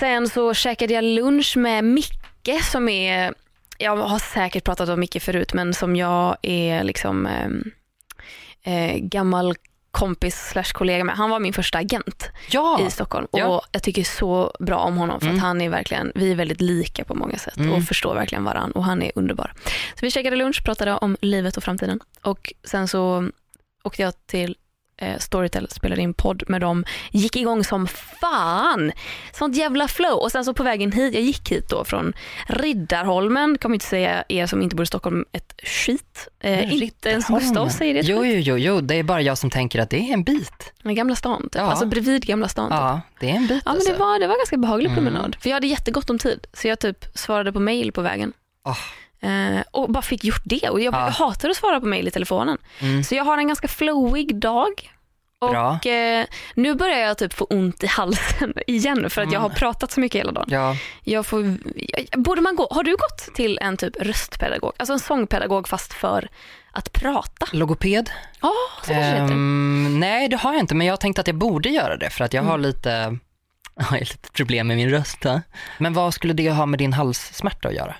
[0.00, 3.34] Sen så käkade jag lunch med Micke som är,
[3.80, 7.70] jag har säkert pratat om Micke förut men som jag är liksom ehm,
[8.62, 9.54] eh, gammal
[9.90, 11.16] kompis slash kollega med.
[11.16, 12.80] Han var min första agent ja.
[12.86, 13.46] i Stockholm Ja.
[13.46, 15.36] och jag tycker så bra om honom för Mm.
[15.38, 17.72] att han är verkligen, vi är väldigt lika på många sätt Mm.
[17.72, 19.52] och förstår verkligen varann och han är underbar.
[19.94, 23.28] Så vi käkade lunch, pratade om livet och framtiden och sen så
[23.82, 24.56] åkte jag till
[25.18, 28.92] Storytel, spelade in podd med dem, gick igång som fan.
[29.32, 32.12] Sånt jävla flow och sen så på vägen hit, jag gick hit då från
[32.48, 36.28] Riddarholmen, kommer inte säga er som inte bor i Stockholm ett skit.
[36.40, 38.00] Eh, inte ens Gustav säger det.
[38.00, 40.72] Jo, jo, jo, jo, det är bara jag som tänker att det är en bit.
[40.82, 41.54] Men Gamla stan, typ.
[41.54, 41.62] Ja.
[41.62, 42.68] alltså bredvid Gamla stan.
[42.70, 42.76] Typ.
[42.78, 43.92] Ja, det är en bit Ja men alltså.
[43.92, 45.04] det var, det var ganska behaglig Mm.
[45.04, 45.36] promenad.
[45.40, 46.46] För jag hade jättegott om tid.
[46.52, 48.32] Så jag typ svarade på mail på vägen.
[48.62, 48.74] Ah.
[49.22, 50.68] Eh, och bara fick gjort det.
[50.70, 51.04] Och jag, Ja.
[51.04, 52.58] jag hatar att svara på mail i telefonen.
[52.78, 53.04] Mm.
[53.04, 54.90] Så jag har en ganska flowig dag.
[55.42, 59.46] Och eh, nu börjar jag typ få ont i halsen igen för att jag har
[59.48, 59.58] Mm.
[59.58, 60.46] pratat så mycket hela dagen.
[60.50, 61.58] Ja, Jag får,
[62.18, 66.28] borde man gå, har du gått till en typ röstpedagog, alltså en sångpedagog fast för
[66.72, 67.46] att prata?
[67.52, 68.10] logoped?
[68.40, 68.52] Ja,
[68.82, 69.24] så kanske heter.
[69.34, 72.24] Ehm, nej, det har jag inte, men jag tänkte att jag borde göra det för
[72.24, 72.60] att jag har Mm.
[72.62, 72.90] lite,
[73.76, 75.24] jag har lite problem med min röst.
[75.78, 77.96] Men vad skulle det ha med din halssmärta att göra?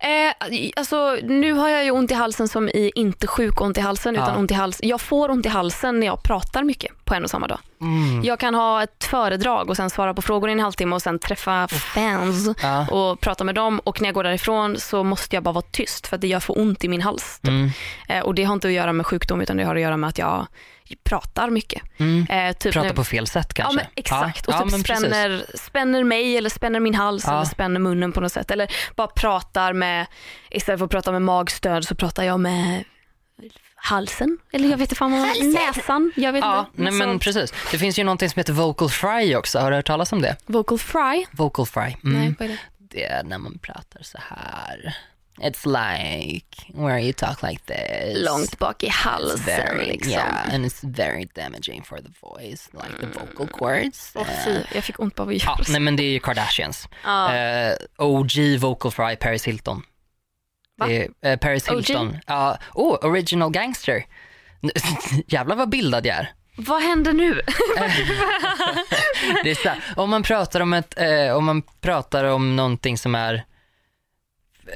[0.00, 3.80] Eh, alltså, nu har jag ju ont i halsen som i inte sjuk ont i
[3.80, 4.38] halsen utan Ja.
[4.38, 4.88] ont i halsen.
[4.88, 7.58] Jag får ont i halsen när jag pratar mycket på en och samma dag.
[7.80, 8.22] Mm.
[8.24, 11.18] Jag kan ha ett föredrag och sen svara på frågor i en halvtimme och sen
[11.18, 12.86] träffa fans Ja.
[12.90, 16.06] och prata med dem och när jag går därifrån så måste jag bara vara tyst
[16.06, 17.40] för att det gör för ont i min hals.
[17.42, 17.70] Mm.
[18.08, 20.08] Eh, och det har inte att göra med sjukdom utan det har att göra med
[20.08, 20.46] att jag
[21.04, 21.82] pratar mycket.
[21.98, 22.26] Mm.
[22.30, 23.76] Eh, typ Prata när- på fel sätt Ja kanske?
[23.76, 24.44] men exakt.
[24.48, 25.04] Ja, och typ precis.
[25.06, 27.32] spänner, spänner mig eller spänner min hals Ja.
[27.34, 28.50] eller spänner munnen på något sätt.
[28.50, 30.06] Eller bara pratar med,
[30.50, 32.84] istället för att prata med magstöd så pratar jag med
[33.74, 34.38] halsen.
[34.52, 36.12] Eller jag vet inte fan vad, näsan.
[36.16, 36.82] Jag vet Ja, inte.
[36.82, 37.52] nej, men precis.
[37.70, 40.36] Det finns ju någonting som heter vocal fry också, har du hört talas om det?
[40.46, 41.26] vocal fry?
[41.32, 41.82] Vocal fry.
[42.04, 42.20] Mm.
[42.20, 42.58] Nej, vad är det?
[42.78, 44.96] Det är när man pratar så här.
[45.40, 48.24] It's like where you talk like this.
[48.24, 50.12] Långt bak i halsen very, liksom.
[50.12, 54.12] Yeah, and it's very damaging for the voice, like the vocal cords.
[54.14, 56.18] Åh Eh, fy, jag fick ont bara av att Ja, nej men det är ju
[56.20, 56.88] Kardashians.
[57.04, 57.34] Ja.
[57.34, 59.82] Eh, OG vocal fry, Paris Hilton.
[60.78, 60.86] Va?
[60.86, 61.68] Det är, eh, Paris?
[61.68, 62.18] Hilton.
[62.26, 64.04] Ja, oh, original gangster.
[65.26, 66.32] Jävlar vad bildad jag är.
[66.56, 67.34] Vad händer nu?
[69.44, 73.14] Det är så om man pratar om ett, eh, om man pratar om någonting som
[73.14, 73.44] är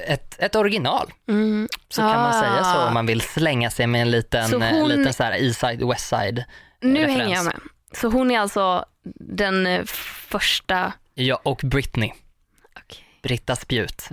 [0.07, 1.67] ett, ett original Mm.
[1.89, 2.41] så kan man Ah.
[2.41, 5.31] säga så om man vill slänga sig med en liten, eh, hon- liten så här
[5.43, 6.43] East side, West side
[6.81, 7.19] Nu referens.
[7.21, 7.55] hänger jag med.
[7.93, 8.85] Så hon är alltså
[9.19, 9.83] den eh,
[10.29, 10.93] första...
[11.13, 12.11] Ja, och Britney.
[13.23, 14.07] Britta Spjut.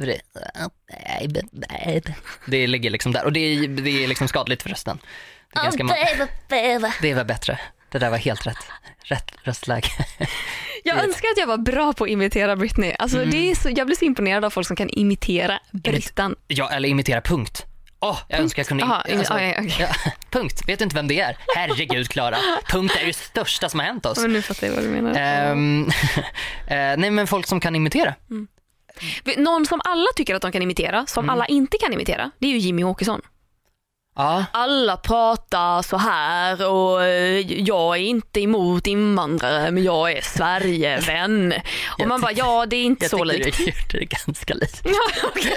[2.46, 4.98] Det ligger liksom där och det är, det är liksom skadligt för rösten.
[5.52, 7.58] Det, är ganska ma- det var bättre.
[7.90, 8.56] Det där var helt rätt.
[9.04, 9.88] Rätt röstläge.
[10.84, 12.94] Jag önskar att jag var bra på att imitera Britney.
[12.98, 13.30] Alltså, Mm.
[13.30, 16.34] det är så, jag blir så imponerad av folk som kan imitera Brittan.
[16.48, 17.64] Ja, eller imitera punkt.
[18.00, 18.84] Åh, jag önskar jag kunde...
[18.84, 19.74] Imi- alltså, okej, okej.
[20.04, 20.62] ja, punkt.
[20.66, 21.36] Vet du inte vem det är?
[21.56, 22.36] Herregud Klara.
[22.70, 24.18] Punkt är det största som har hänt oss.
[24.18, 25.10] Men nu fattar jag vad du menar.
[26.68, 28.14] Eh, nej men folk som kan imitera.
[29.36, 31.30] Någon som alla tycker att de kan imitera, som Mm.
[31.30, 33.20] alla inte kan imitera, det är ju Jimmy Åkesson.
[34.18, 40.20] Ja, Alla pratar så här och eh, jag är inte emot invandrare men jag är
[40.22, 41.52] Sverigevän.
[41.92, 43.58] Och Jag man bara, ja det är inte jag så tycker likt.
[43.58, 44.82] du gjorde det ganska likt.
[44.84, 45.56] Ja, okej.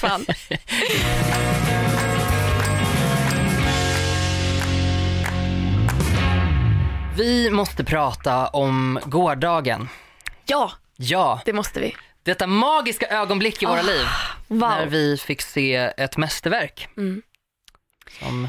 [0.00, 0.24] Fan.
[7.16, 9.88] Vi måste prata om gårdagen.
[10.46, 11.96] Ja, Ja, det måste vi.
[12.22, 14.06] detta magiska ögonblick i våra Ah, liv.
[14.48, 14.88] När Wow.
[14.90, 17.22] vi fick se ett mästerverk Mm.
[18.24, 18.48] Som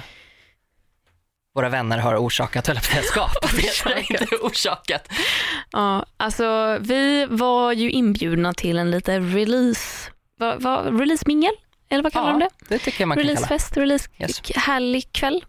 [1.56, 3.52] våra vänner har orsakat, säga, skapat.
[3.86, 5.08] det, inte orsakat.
[5.72, 11.54] Ja, alltså vi var ju inbjudna till en lite release, vad, vad, release-mingel?
[11.90, 12.50] Eller vad kallar de det?
[12.70, 13.18] det tycker jag man.
[13.18, 14.42] Releasefest, release, Yes.
[14.56, 15.46] härlig kväll.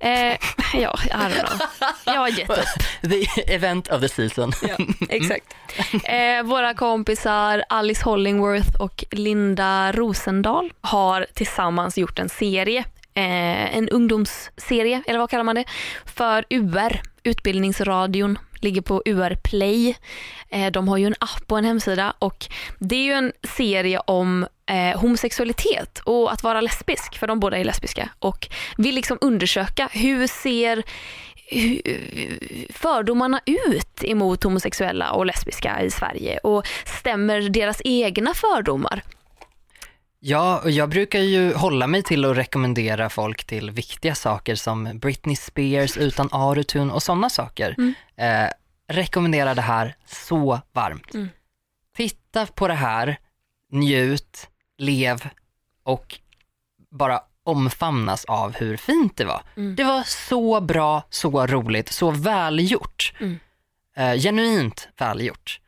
[0.00, 0.10] Eh,
[0.74, 1.60] ja, I don't know.
[2.04, 3.10] Jag har gett upp.
[3.10, 4.52] The event of the season.
[5.08, 5.54] Exakt.
[6.04, 12.84] Eh, våra kompisar Alice Hollingworth och Linda Rosendahl har tillsammans gjort en serie,
[13.16, 15.64] eh, en ungdomsserie, eller vad kallar man det,
[16.04, 19.96] för UR, Utbildningsradion, ligger på UR Play.
[20.48, 22.46] Eh, de har ju en app och en hemsida och
[22.78, 27.58] det är ju en serie om eh, homosexualitet och att vara lesbisk, för de båda
[27.58, 30.82] är lesbiska och vill liksom undersöka hur ser
[32.72, 39.02] fördomarna ut emot homosexuella och lesbiska i Sverige och stämmer deras egna fördomar?
[40.20, 44.98] Ja, och jag brukar ju hålla mig till att rekommendera folk till viktiga saker som
[44.98, 47.74] Britney Spears utan autotune och sådana saker.
[47.78, 47.94] Mm.
[48.16, 48.50] Eh,
[48.88, 51.14] rekommenderar det här så varmt.
[51.14, 51.28] Mm.
[51.96, 53.18] Titta på det här,
[53.72, 54.48] njut,
[54.78, 55.28] lev
[55.82, 56.18] och
[56.90, 59.42] bara omfamnas av hur fint det var.
[59.56, 59.76] Mm.
[59.76, 63.12] Det var så bra, så roligt, så välgjort.
[63.20, 63.38] Mm.
[63.96, 65.60] Eh, genuint välgjort.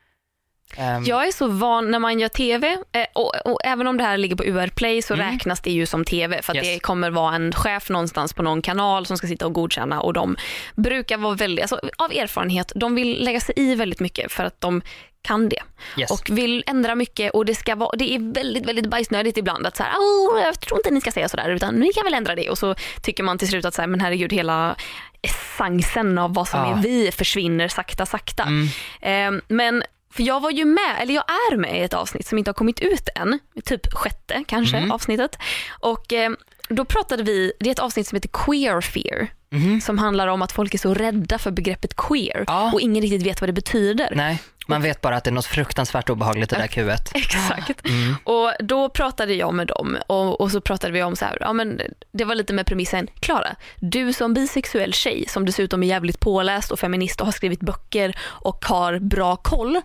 [0.77, 4.03] Ehm, Jag är så van när man gör TV eh, och, och även om det
[4.03, 5.31] här ligger på UR Play så Mm.
[5.31, 6.67] räknas det ju som TV för att Yes.
[6.67, 10.13] det kommer vara en chef någonstans på någon kanal som ska sitta och godkänna och
[10.13, 10.35] de
[10.75, 14.61] brukar vara väldigt, alltså, av erfarenhet, de vill lägga sig i väldigt mycket för att
[14.61, 14.81] de
[15.21, 15.61] kan det
[15.97, 16.11] yes.
[16.11, 19.75] och vill ändra mycket och det ska vara, det är väldigt, väldigt bajsnödigt ibland att
[19.77, 22.35] så här, "Åh, jag tror inte ni ska säga sådär utan ni kan väl ändra
[22.35, 24.75] det och så tycker man till slut att så här, men herregud hela
[25.21, 26.77] essensen av vad som Ja.
[26.77, 28.43] är vi försvinner sakta sakta.
[29.01, 29.37] Mm.
[29.37, 32.37] Eh, men för jag var ju med, eller jag är med i ett avsnitt som
[32.37, 34.91] inte har kommit ut än, typ sjätte kanske Mm.
[34.91, 35.37] avsnittet.
[35.79, 36.31] Och eh,
[36.69, 39.81] då pratade vi, det är ett avsnitt som heter Queer Fear, Mhm.
[39.81, 42.71] som handlar om att folk är så rädda för begreppet queer Ja.
[42.73, 44.13] och ingen riktigt vet vad det betyder.
[44.15, 47.11] Nej, man vet bara att det är något fruktansvärt obehagligt det där kuet.
[47.15, 47.85] Exakt.
[47.87, 48.15] Mm.
[48.23, 51.53] Och då pratade jag med dem och, och så pratade vi om så här, ja
[51.53, 56.19] men det var lite med premissen, Klara, du som bisexuell tjej som dessutom är jävligt
[56.19, 59.81] påläst och feminist och har skrivit böcker och har bra koll,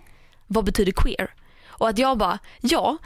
[0.47, 1.29] vad betyder queer?
[1.67, 2.97] Och att jag bara, ja,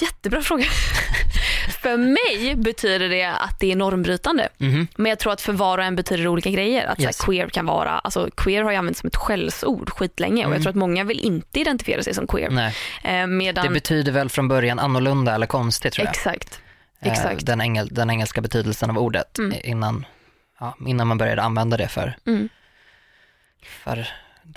[0.00, 0.64] jättebra fråga.
[1.82, 4.48] för mig betyder det att det är normbrytande.
[4.58, 4.88] Mhm.
[4.96, 6.86] Men jag tror att för var och en betyder det olika grejer.
[6.86, 7.16] Att Yes.
[7.20, 10.52] queer kan vara, alltså queer har ju använts som ett skällsord skitlänge och Mm.
[10.52, 12.72] jag tror att många vill inte identifiera sig som queer.
[13.04, 13.66] Eh, medan...
[13.66, 16.10] det betyder väl från början annorlunda eller konstigt tror jag.
[16.14, 16.60] Exakt.
[17.00, 17.46] Eh, exakt.
[17.46, 19.58] Den, engel, den engelska betydelsen av ordet Mm.
[19.64, 20.06] innan,
[20.60, 22.48] ja, innan man började använda det för, Mm.
[23.84, 24.08] för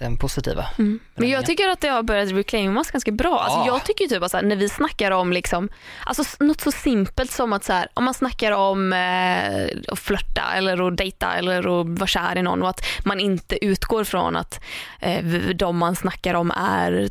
[0.02, 0.66] den positiva.
[0.80, 1.00] Mm.
[1.16, 3.40] Men jag tycker att det har börjat reclaimas ganska bra.
[3.40, 3.66] Alltså Ja.
[3.68, 5.70] jag tycker typ att här, när vi snackar om liksom,
[6.06, 10.42] alltså något så simpelt som att så här, om man snackar om eh, att flörta
[10.56, 14.36] eller att dejta eller att vara kär i någon och att man inte utgår från
[14.36, 14.64] att
[15.00, 17.08] eh, de man snackar om är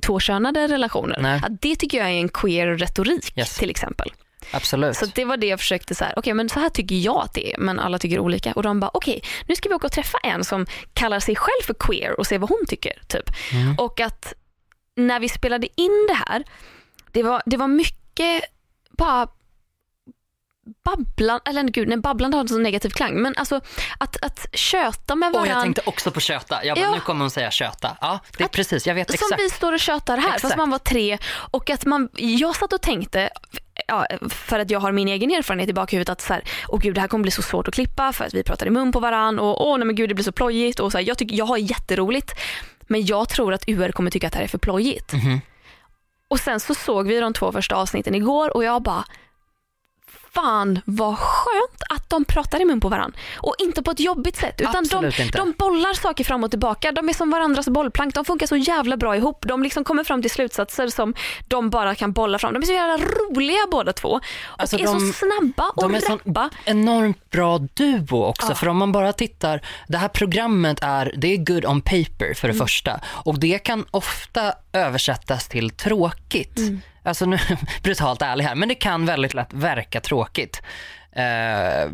[0.00, 1.40] tvåkönade relationer.
[1.60, 3.56] Det tycker jag är en queer retorik Yes.
[3.58, 4.12] till exempel.
[4.50, 4.96] Absolut.
[4.96, 7.34] Så det var det jag försökte så här, okej men så här tycker jag att
[7.34, 8.52] det är, men alla tycker olika.
[8.52, 11.62] Och de bara, okej nu ska vi åka och träffa en som kallar sig själv
[11.66, 13.02] för queer och se vad hon tycker.
[13.08, 13.30] Typ.
[13.52, 13.74] Mm.
[13.78, 14.34] Och att
[14.96, 16.44] när vi spelade in det här,
[17.12, 18.42] det var, det var mycket
[18.90, 19.28] bara
[20.84, 23.60] babblan, eller gud, nej, babblande har en så negativ klang, men alltså
[23.98, 25.52] att, att köta med Och varandra.
[25.54, 26.64] jag tänkte också på köta.
[26.64, 26.94] Jag bara, Ja.
[26.94, 27.96] nu kommer hon säga köta.
[28.00, 28.86] Ja, det är Att- precis.
[28.86, 29.40] Jag vet Som exakt.
[29.42, 30.56] vi står och tjötar här, fast Exakt.
[30.56, 31.18] man var tre.
[31.34, 33.30] Och att man, jag satt och tänkte,
[33.86, 36.94] ja, för att jag har min egen erfarenhet i bakhuvudet att så här, åh gud
[36.94, 39.00] det här kommer bli så svårt att klippa för att vi pratar i mun på
[39.00, 40.80] varann och åh nej men gud det blir så plojigt.
[40.80, 42.32] Och så här, jag, tycker, jag har jätteroligt
[42.80, 45.12] men jag tror att UR kommer tycka att det här är för plojigt.
[45.12, 45.40] Mhm.
[46.28, 49.04] Och sen så såg vi de två första avsnitten igår och jag bara
[50.34, 53.18] Fan vad skönt att de pratar i mun på varandra.
[53.36, 56.92] Och inte på ett jobbigt sätt utan de, de bollar saker fram och tillbaka.
[56.92, 58.14] De är som varandras bollplank.
[58.14, 59.44] De funkar så jävla bra ihop.
[59.48, 61.14] De liksom kommer fram till slutsatser som
[61.48, 62.52] de bara kan bolla fram.
[62.54, 64.08] De är så jävla roliga båda två.
[64.08, 64.20] Och
[64.58, 66.50] Alltså, är de- så snabba och de är rappa.
[66.64, 68.46] enormt bra duo också.
[68.48, 68.54] Ja.
[68.54, 72.48] För om man bara tittar, det här programmet är, det är good on paper för
[72.48, 72.66] det Mm.
[72.66, 73.00] första.
[73.06, 76.58] Och det kan ofta översättas till tråkigt.
[76.58, 76.80] Mm.
[77.04, 77.38] Alltså nu,
[77.82, 80.62] brutalt ärlig här, men det kan väldigt lätt verka tråkigt.
[81.12, 81.90] Eh,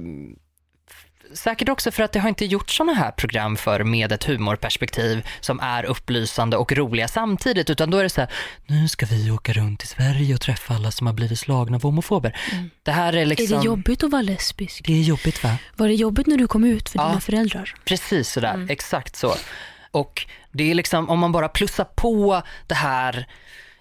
[1.34, 5.26] säkert också för att det har inte gjort sådana här program för med ett humorperspektiv
[5.40, 8.30] som är upplysande och roliga samtidigt utan då är det så här,
[8.66, 11.82] nu ska vi åka runt i Sverige och träffa alla som har blivit slagna av
[11.82, 12.36] homofober.
[12.82, 13.46] Det här är liksom...
[13.46, 13.58] Mm.
[13.58, 14.86] Är det jobbigt att vara lesbisk?
[14.86, 15.56] Det är jobbigt va?
[15.76, 17.08] Var det jobbigt när du kom ut för Ja.
[17.08, 17.74] dina föräldrar?
[17.84, 18.70] Precis sådär, Mm.
[18.70, 19.34] exakt så.
[19.90, 23.26] Och det är liksom, om man bara plussar på det här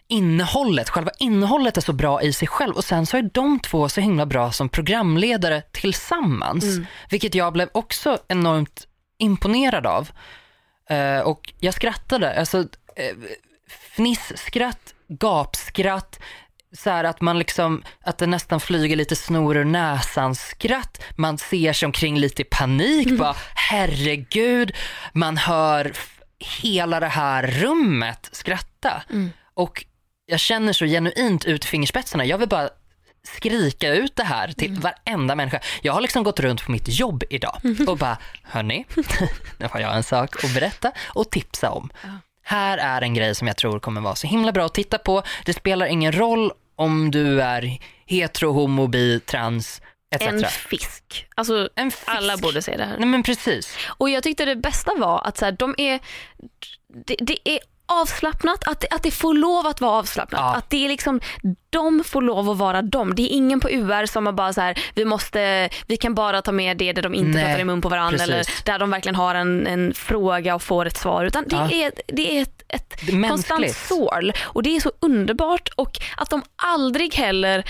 [0.09, 3.89] innehållet, själva innehållet är så bra i sig själv och sen så är de två
[3.89, 6.63] så himla bra som programledare tillsammans.
[6.63, 6.85] Mm.
[7.09, 10.09] Vilket jag blev också enormt imponerad av.
[10.89, 12.59] Eh, och jag skrattade, alltså
[12.95, 13.15] eh,
[13.95, 16.19] fnissskratt, gapskratt,
[16.71, 21.03] så att man liksom, att det nästan flyger lite snor ur näsan skratt.
[21.15, 24.75] Man ser sig omkring lite i panik, bara herregud.
[25.13, 25.91] Man hör
[26.61, 29.03] hela det här rummet skratta.
[29.53, 29.85] Och
[30.29, 32.25] jag känner så genuint ut fingerspetsarna.
[32.25, 32.69] Jag vill bara
[33.23, 35.59] skrika ut det här till varenda människa.
[35.81, 38.85] Jag har liksom gått runt på mitt jobb idag och bara, hörni,
[39.57, 41.89] nu har jag en sak att berätta och tipsa om.
[42.43, 45.23] Här är en grej som jag tror kommer vara så himla bra att titta på.
[45.45, 49.81] Det spelar ingen roll om du är hetero, homo, bi, trans
[50.15, 50.27] etc.
[50.27, 51.27] En fisk.
[51.35, 52.03] Alltså En fisk.
[52.07, 52.97] alla borde se det här.
[52.97, 53.77] Nej men precis.
[53.87, 55.99] Och jag tyckte det bästa var att så här, de är,
[57.05, 57.59] det, det är
[57.89, 60.41] avslappnat, att, att det får lov att vara avslappnat.
[60.41, 60.55] Ja.
[60.55, 61.19] Att det är liksom,
[61.69, 63.15] de får lov att vara de.
[63.15, 66.41] Det är ingen på UR som har bara så här, vi måste, vi kan bara
[66.41, 68.29] ta med det där de inte Nej, pratar i mun på varandra precis.
[68.33, 71.25] eller där de verkligen har en, en fråga och får ett svar.
[71.25, 71.71] Utan det Ja.
[71.71, 75.91] är, det är ett, ett Det är konstant sorl och det är så underbart och
[76.17, 77.63] att de aldrig heller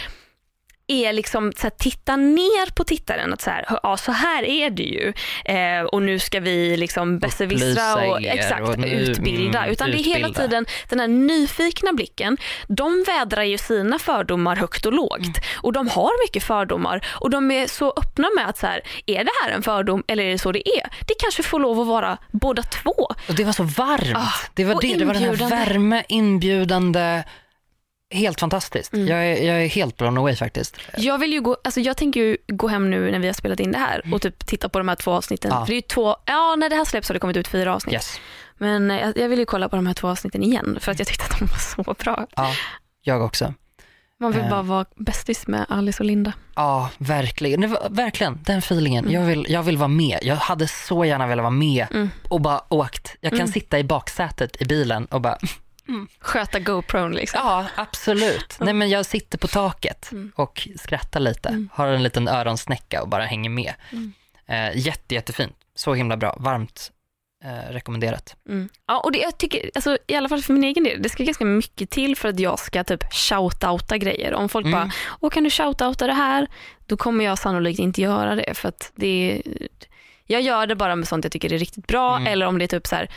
[0.92, 3.34] är liksom så här, titta ner på tittaren.
[3.34, 5.14] Att så här, ja så här är det ju.
[5.46, 9.68] Eh, och nu ska vi liksom besserwissra och, exakt, och nu- utbilda.
[9.68, 10.42] Utan det är hela utbilda.
[10.42, 12.38] tiden den här nyfikna blicken.
[12.68, 15.20] De vädrar ju sina fördomar högt och lågt.
[15.20, 15.34] Mm.
[15.62, 17.08] Och de har mycket fördomar.
[17.20, 20.24] Och de är så öppna med att så här, är det här en fördom eller
[20.24, 20.90] är det så det är?
[21.08, 23.08] Det kanske får lov att vara båda två.
[23.28, 24.16] Och det var så varmt.
[24.18, 27.24] Ah, det var det, det var den här värme, inbjudande.
[28.12, 28.94] Helt fantastiskt.
[28.94, 29.08] Mm.
[29.08, 30.78] Jag, är, jag är helt blown away faktiskt.
[30.98, 33.60] Jag vill ju gå, alltså jag tänker ju gå hem nu när vi har spelat
[33.60, 35.52] in det här och typ titta på de här två avsnitten.
[35.52, 35.60] Mm.
[35.62, 35.66] Ja.
[35.66, 37.76] För det är ju två, ja när det här släpps har det kommit ut fyra
[37.76, 37.94] avsnitt.
[37.94, 38.20] Yes.
[38.58, 41.08] Men jag, jag vill ju kolla på de här två avsnitten igen för att jag
[41.08, 42.28] tyckte att de var så bra.
[42.36, 42.52] Ja,
[43.02, 43.54] jag också.
[44.20, 44.50] Man vill Eh.
[44.50, 46.34] bara vara bästis med Alice och Linda.
[46.56, 47.78] Ja, verkligen.
[47.90, 49.06] Verkligen, den feelingen.
[49.06, 49.16] Mm.
[49.22, 50.20] Jag, vill, jag vill vara med.
[50.22, 52.10] Jag hade så gärna velat vara med Mm.
[52.30, 53.16] och bara åkt.
[53.22, 53.52] Jag kan Mm.
[53.52, 55.38] sitta i baksätet i bilen och bara,
[56.20, 57.40] Sköta GoPron liksom.
[57.44, 58.58] ja absolut.
[58.60, 60.32] Nej men jag sitter på taket Mm.
[60.36, 61.66] och skrattar lite.
[61.74, 63.74] Har en liten öronsnäcka och bara hänger med.
[63.92, 64.14] Mm.
[64.48, 65.56] Eh, jätte, jättefint.
[65.76, 66.36] Så himla bra.
[66.40, 66.92] Varmt
[67.46, 68.36] eh, rekommenderat.
[68.50, 68.70] Mm.
[68.88, 71.24] Ja, och det, jag tycker, alltså, i alla fall för min egen del, det ska
[71.24, 74.34] ganska mycket till för att jag ska typ shoutouta grejer.
[74.34, 74.80] Om folk Mm.
[74.80, 76.48] bara, åh kan du shoutouta det här?
[76.86, 79.42] Då kommer jag sannolikt inte göra det för att det är,
[80.26, 82.28] jag gör det bara med sånt jag tycker är riktigt bra Mm.
[82.34, 83.10] eller om det är typ så här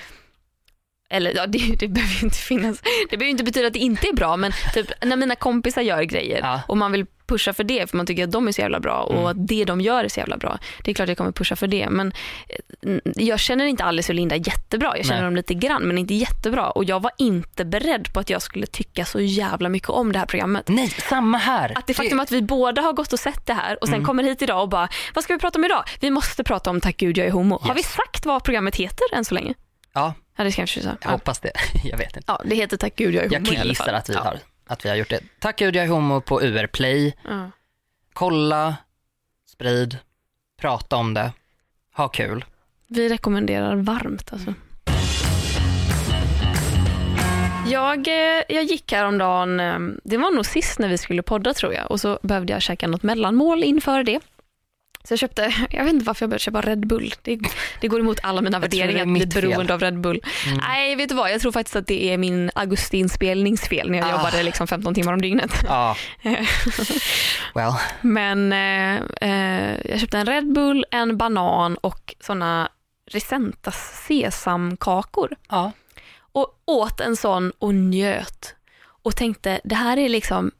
[1.12, 4.08] eller ja, det, det behöver ju inte finnas, det behöver inte betyda att det inte
[4.08, 6.60] är bra men typ när mina kompisar gör grejer Ja.
[6.68, 9.00] och man vill pusha för det för man tycker att de är så jävla bra
[9.02, 9.26] och Mm.
[9.26, 10.58] att det de gör är så jävla bra.
[10.84, 12.12] Det är klart jag kommer pusha för det men
[12.48, 14.96] eh, jag känner inte Alice och Linda jättebra.
[14.96, 15.24] Jag känner Nej.
[15.26, 18.66] dem lite grann men inte jättebra och jag var inte beredd på att jag skulle
[18.66, 20.68] tycka så jävla mycket om det här programmet.
[20.68, 21.72] Nej, samma här.
[21.78, 24.06] Att det faktum att vi båda har gått och sett det här och sen Mm.
[24.06, 25.84] kommer hit idag och bara, vad ska vi prata om idag?
[26.00, 27.58] Vi måste prata om Tack gud jag är homo.
[27.62, 27.78] Har Yes.
[27.78, 29.54] vi sagt vad programmet heter än så länge?
[29.94, 30.88] Ja, Ja det kanske vi sa.
[30.88, 31.10] jag Ja.
[31.10, 31.52] hoppas det.
[31.84, 32.32] Jag vet inte.
[32.32, 33.42] ja, det heter Tack gud jag är homo Jag
[33.86, 33.94] fall.
[33.94, 34.20] att vi, ja.
[34.20, 35.20] har, att vi har gjort det.
[35.38, 37.14] Tack gud jag är homo på UR Play.
[37.28, 37.50] Ja.
[38.12, 38.76] Kolla,
[39.48, 39.98] sprid,
[40.60, 41.32] prata om det,
[41.94, 42.44] ha kul.
[42.88, 44.54] Vi rekommenderar varmt alltså.
[47.66, 51.74] Jag, eh, jag gick häromdagen, eh, det var nog sist när vi skulle podda tror
[51.74, 54.20] jag, och så behövde jag käka något mellanmål inför det.
[55.04, 57.14] Så jag köpte, jag vet inte varför jag började köpa Red Bull.
[57.22, 57.38] Det,
[57.80, 59.28] det går emot alla mina Jag värderingar att bli fel.
[59.50, 60.20] beroende av Red Bull.
[60.46, 60.58] Mm.
[60.58, 61.30] Nej, vet du vad?
[61.32, 64.10] Jag tror faktiskt att det är min augusti-inspelningsfel när jag Ah.
[64.10, 65.52] jobbade liksom 15 timmar om dygnet.
[65.68, 65.96] Ja.
[67.54, 72.68] Well, Men eh, eh, jag köpte en Red Bull, en banan och såna
[73.10, 75.36] Resentas sesamkakor.
[75.48, 75.72] ja.
[76.34, 78.54] Och åt en sån och njöt.
[79.02, 80.50] Och tänkte, det här är liksom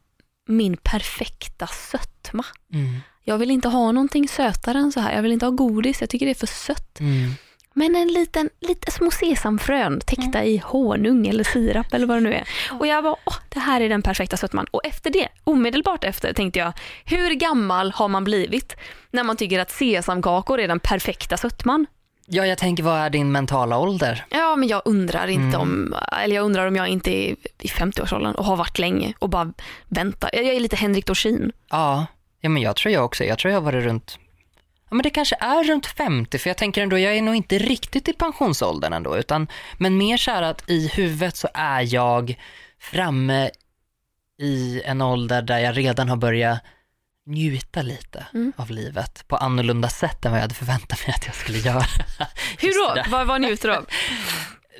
[0.47, 2.45] min perfekta sötma.
[2.73, 2.99] Mm.
[3.23, 5.15] Jag vill inte ha någonting sötare än så här.
[5.15, 6.99] Jag vill inte ha godis, jag tycker det är för sött.
[6.99, 7.31] Mm.
[7.75, 12.33] Men en liten, lite små sesamfrön täckta i honung eller sirap eller vad det nu
[12.33, 12.47] är.
[12.71, 14.65] Och jag bara, åh, det här är den perfekta sötman.
[14.71, 16.73] Och efter det, omedelbart efter, tänkte jag,
[17.05, 18.75] hur gammal har man blivit
[19.11, 21.85] när man tycker att sesamkakor är den perfekta sötman?
[22.27, 24.25] Ja, jag tänker vad är din mentala ålder?
[24.29, 25.61] Ja, men jag undrar inte Mm.
[25.61, 29.29] om, eller jag undrar om jag inte är i 50-årsåldern och har varit länge och
[29.29, 29.53] bara
[29.87, 30.29] väntar.
[30.33, 31.51] Jag är lite Henrik Dorsin.
[31.69, 32.05] Ja,
[32.43, 33.23] ja men jag tror jag också.
[33.23, 34.19] Jag tror jag har varit runt,
[34.89, 37.57] ja men det kanske är runt 50 för jag tänker ändå, jag är nog inte
[37.57, 42.35] riktigt i pensionsåldern ändå utan, men mer så här att i huvudet så är jag
[42.79, 43.49] framme
[44.39, 46.59] i en ålder där jag redan har börjat
[47.25, 48.53] njuta lite Mm.
[48.55, 51.85] av livet på annorlunda sätt än vad jag hade förväntat mig att jag skulle göra.
[52.59, 53.03] Hur då?
[53.11, 53.85] Vad, vad njuter du av?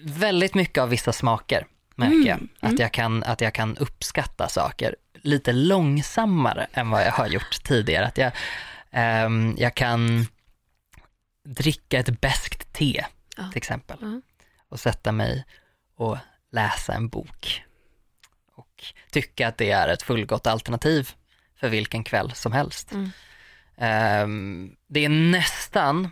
[0.01, 2.71] Väldigt mycket av vissa smaker märker Mm, jag.
[2.73, 7.63] Att, jag kan, att jag kan uppskatta saker lite långsammare än vad jag har gjort
[7.63, 8.05] tidigare.
[8.05, 8.31] Att jag,
[8.91, 10.27] ehm, jag kan
[11.45, 13.05] dricka ett beskt te
[13.37, 13.49] Ja.
[13.49, 14.21] till exempel
[14.69, 15.45] och sätta mig
[15.95, 16.17] och
[16.51, 17.63] läsa en bok
[18.55, 21.11] och tycka att det är ett fullgott alternativ
[21.59, 22.91] för vilken kväll som helst.
[22.91, 23.11] Mm.
[23.77, 26.11] Ehm, det är nästan,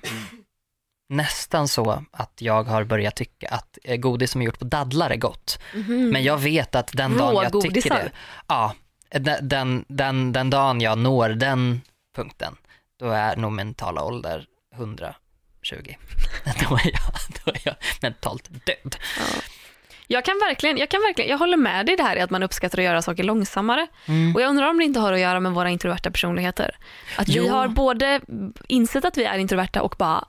[1.10, 5.10] nästan så att jag har börjat tycka att eh, godis som är gjort på dadlar
[5.10, 5.60] är gott.
[5.76, 6.10] Mhm.
[6.10, 8.04] Men jag vet att den dagen jag tycker Rågodisar?
[8.04, 8.12] det,
[8.48, 8.76] ja,
[9.12, 11.82] den, den, den, den dagen jag når den
[12.16, 12.56] punkten,
[13.00, 14.46] då är nog mentala ålder
[14.76, 15.16] 120.
[16.70, 17.14] Då är jag,
[17.46, 18.96] då är jag mentalt död.
[20.08, 22.30] Jag kan verkligen, jag kan verkligen, jag håller med dig i det här i att
[22.30, 23.88] man uppskattar att göra saker långsammare.
[24.06, 24.36] Mm.
[24.36, 26.76] Och jag undrar om det inte har att göra med våra introverta personligheter.
[27.18, 27.50] Att vi Jo.
[27.50, 28.22] har både
[28.68, 30.26] insett att vi är introverta och bara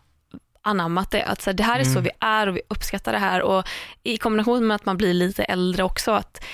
[0.62, 1.24] anammat det.
[1.24, 2.02] Att så här, det här är så Mm.
[2.04, 3.42] vi är och vi uppskattar det här.
[3.42, 3.68] Och
[4.02, 6.10] I kombination med att man blir lite äldre också.
[6.12, 6.44] Att,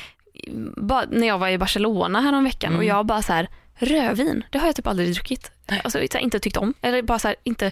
[1.11, 2.88] när jag var i Barcelona här veckan och Mm.
[2.96, 5.51] jag bara så här, rödvin, det har jag typ aldrig druckit.
[5.84, 6.74] Alltså, inte tyckt om.
[6.82, 7.70] Eller bara så här, inte,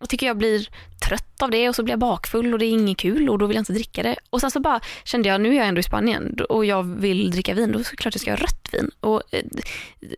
[0.00, 0.68] jag tycker jag blir
[1.08, 3.46] trött av det och så blir jag bakfull och det är inget kul och då
[3.46, 4.16] vill jag inte dricka det.
[4.30, 7.30] Och sen så bara kände jag, nu är jag ändå i Spanien och jag vill
[7.30, 8.90] dricka vin, då är det klart jag ska ha rött vin.
[9.00, 9.42] Och eh,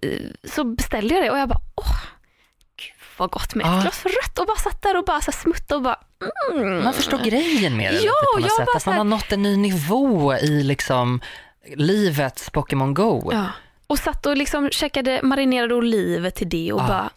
[0.03, 1.97] eh, så beställde jag det och jag bara, åh,
[2.77, 3.83] gud vad gott med ett Ja.
[3.83, 5.99] glas rött och bara satt där och bara så smutta och bara,
[6.53, 6.85] mm.
[6.85, 8.69] Man förstår grejen med det Ja, lite på något sätt.
[8.77, 11.21] Att så man här- har nått en ny nivå i liksom
[11.77, 13.31] livets Pokémon Go.
[13.33, 13.47] Ja.
[13.87, 16.87] Och satt och liksom käkade marinerade oliver till det och Ja.
[16.89, 17.11] bara,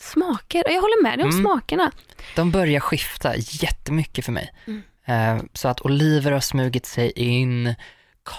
[0.00, 0.62] smaker.
[0.66, 1.42] Jag håller med dig om Mm.
[1.42, 1.90] smakerna.
[2.36, 4.52] De börjar skifta jättemycket för mig.
[4.66, 4.82] Mm.
[5.06, 7.74] Eh, så att oliver har smugit sig in,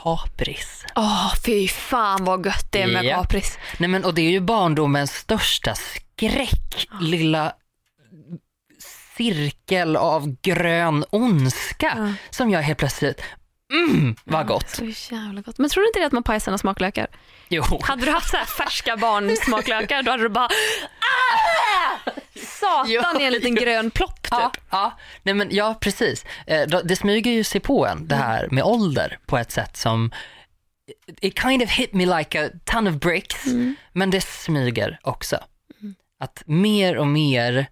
[0.04, 0.86] kapris.
[0.96, 3.22] Åh, fy fan vad gött det är med Ja.
[3.22, 3.58] kapris.
[3.78, 7.54] Nej men och det är ju barndomens största skräck, lilla
[9.18, 12.14] cirkel av grön ondska Ja.
[12.30, 13.22] som jag helt plötsligt,
[13.74, 14.70] mm vad gott.
[14.70, 14.86] Så
[15.16, 15.58] jävla gott.
[15.58, 17.08] Men tror du inte det att man pajar sina smaklökar?
[17.50, 17.64] Jo.
[17.84, 22.10] Hade du haft så här färska barnsmaklökar då hade du bara ah!
[22.36, 24.32] Satan i en liten grön plopp typ.
[24.32, 24.98] Ja, ja.
[25.24, 26.26] Nej, men, ja precis.
[26.48, 30.12] Eh, Det smyger ju sig på en det här med ålder på ett sätt som
[31.22, 33.76] it kind of hit me like a ton of bricks, Mm.
[33.94, 35.38] men det smyger också.
[36.20, 37.68] Att mer och mer,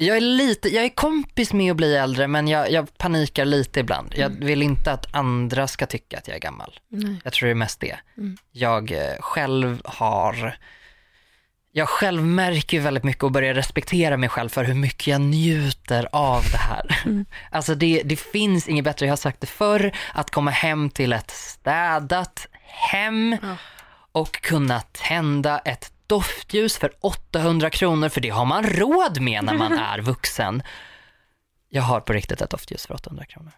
[0.00, 3.80] jag är lite, jag är kompis med att bli äldre men jag, jag panikar lite
[3.80, 4.14] ibland.
[4.16, 6.80] Jag vill inte att andra ska tycka att jag är gammal.
[6.88, 7.20] Nej.
[7.24, 7.96] Jag tror det är mest det.
[8.18, 8.36] Mm.
[8.52, 10.58] Jag eh, själv har,
[11.72, 16.08] jag själv märker väldigt mycket och börjar respektera mig själv för hur mycket jag njuter
[16.12, 17.00] av det här.
[17.04, 17.24] Mm.
[17.50, 21.12] Alltså det, det finns inget bättre, jag har sagt det förr, att komma hem till
[21.12, 23.36] ett städat hem
[24.12, 29.54] och kunna tända ett doftljus för 800 kronor, för det har man råd med när
[29.54, 30.62] man är vuxen.
[31.68, 33.52] Jag har på riktigt ett doftljus för 800 kronor.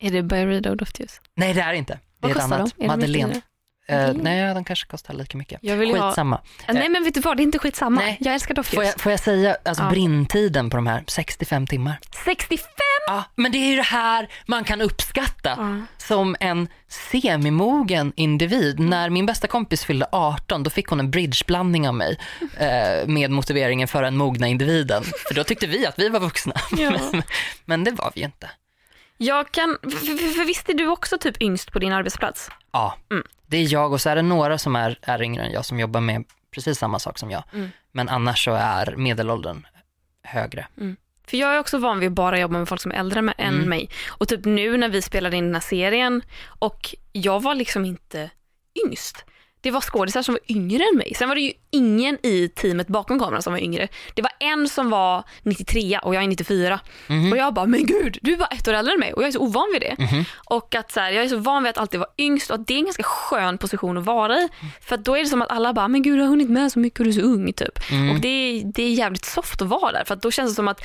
[0.00, 1.20] Är det Byredo doftljus?
[1.34, 1.92] Nej det är inte.
[1.92, 2.84] Det Vad är ett kostar de?
[2.84, 3.40] Är Madeleine.
[3.88, 4.22] Eh, Madeleine?
[4.22, 5.58] nej, de kanske kostar lika mycket.
[5.62, 6.40] Jag vill ju ha- Skitsamma.
[6.66, 8.00] Ja, Nej men vet du vad, det är inte skitsamma.
[8.00, 8.16] Nej.
[8.20, 8.74] Jag älskar doftljus.
[8.76, 9.90] Får jag, får jag säga, alltså Ja.
[9.90, 11.98] brinntiden på de här, 65 timmar.
[12.24, 12.58] 65!
[13.06, 15.80] Ja, men det är ju det här man kan uppskatta Ja.
[15.98, 18.78] som en semimogen individ.
[18.80, 22.18] När min bästa kompis fyllde 18, då fick hon en bridgeblandning av mig
[22.56, 25.02] eh, med motiveringen för den mogna individen.
[25.28, 26.54] För då tyckte vi att vi var vuxna.
[26.76, 26.90] Ja.
[27.12, 27.22] men,
[27.64, 28.50] men det var vi ju inte.
[29.16, 32.50] Jag kan, för, för, för visst är du också typ yngst på din arbetsplats?
[32.72, 33.24] Ja, Mm.
[33.46, 35.80] det är jag och så är det några som är, är yngre än jag som
[35.80, 36.24] jobbar med
[36.54, 37.42] precis samma sak som jag.
[37.52, 37.70] Mm.
[37.92, 39.66] Men annars så är medelåldern
[40.22, 40.66] högre.
[41.26, 43.34] För jag är också van vid att bara jobba med folk som är äldre med,
[43.38, 43.68] än Mm.
[43.68, 43.90] mig.
[44.08, 46.22] Och typ nu när vi spelade in den här serien
[46.58, 48.30] och jag var liksom inte
[48.86, 49.24] yngst.
[49.60, 51.12] Det var skådisar som var yngre än mig.
[51.14, 53.88] Sen var det ju ingen i teamet bakom kameran som var yngre.
[54.14, 56.80] Det var en som var 93 och jag är 94.
[57.06, 57.32] Mhm.
[57.32, 59.28] Och jag bara, men gud, du är bara ett år äldre än mig och jag
[59.28, 59.96] är så ovan vid det.
[59.98, 60.24] Mhm.
[60.44, 62.66] Och att så här, jag är så van vid att alltid vara yngst och att
[62.66, 64.48] det är en ganska skön position att vara i.
[64.80, 66.78] För då är det som att alla bara, men gud du har hunnit med så
[66.78, 67.90] mycket och du är så ung typ.
[67.90, 68.10] Mm.
[68.10, 70.54] Och det är, det är jävligt soft att vara där för att då känns det
[70.54, 70.80] som att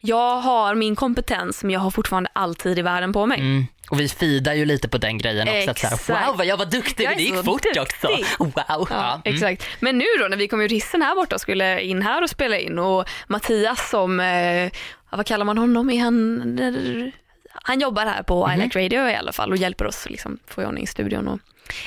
[0.00, 3.38] jag har min kompetens men jag har fortfarande all tid i världen på mig.
[3.40, 3.66] Mm.
[3.90, 5.70] Och vi fidar ju lite på den grejen också.
[5.70, 6.08] Att så Exakt.
[6.10, 7.82] här, wow vad jag var duktig, Jag men det gick fort duktig.
[7.82, 8.08] också.
[8.38, 8.52] Wow.
[8.68, 9.34] Ja, Ja, mm.
[9.34, 9.64] exakt.
[9.80, 12.30] Men nu då när vi kom ur hissen här borta och skulle in här och
[12.30, 14.70] spela in och Mattias som, eh,
[15.10, 15.90] vad kallar man honom?
[15.90, 16.60] Är han,
[17.52, 18.60] han jobbar här på Mhm.
[18.60, 21.40] I Like Radio i alla fall och hjälper oss liksom få i ordning studion och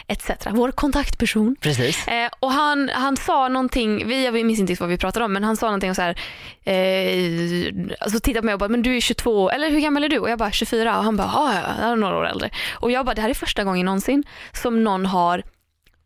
[0.07, 0.29] etc.
[0.51, 1.55] Vår kontaktperson.
[1.61, 2.07] Precis.
[2.07, 5.43] Eh, och han, han sa någonting, vi, jag minns inte vad vi pratade om, men
[5.43, 6.15] han sa någonting så här,
[6.63, 10.09] eh, alltså tittade på mig och bara, men du är 22, eller hur gammal är
[10.09, 10.19] du?
[10.19, 12.49] Och jag bara 24 och han bara, ja, jag är några år äldre.
[12.73, 14.23] Och jag bara, det här är första gången någonsin
[14.53, 15.43] som någon har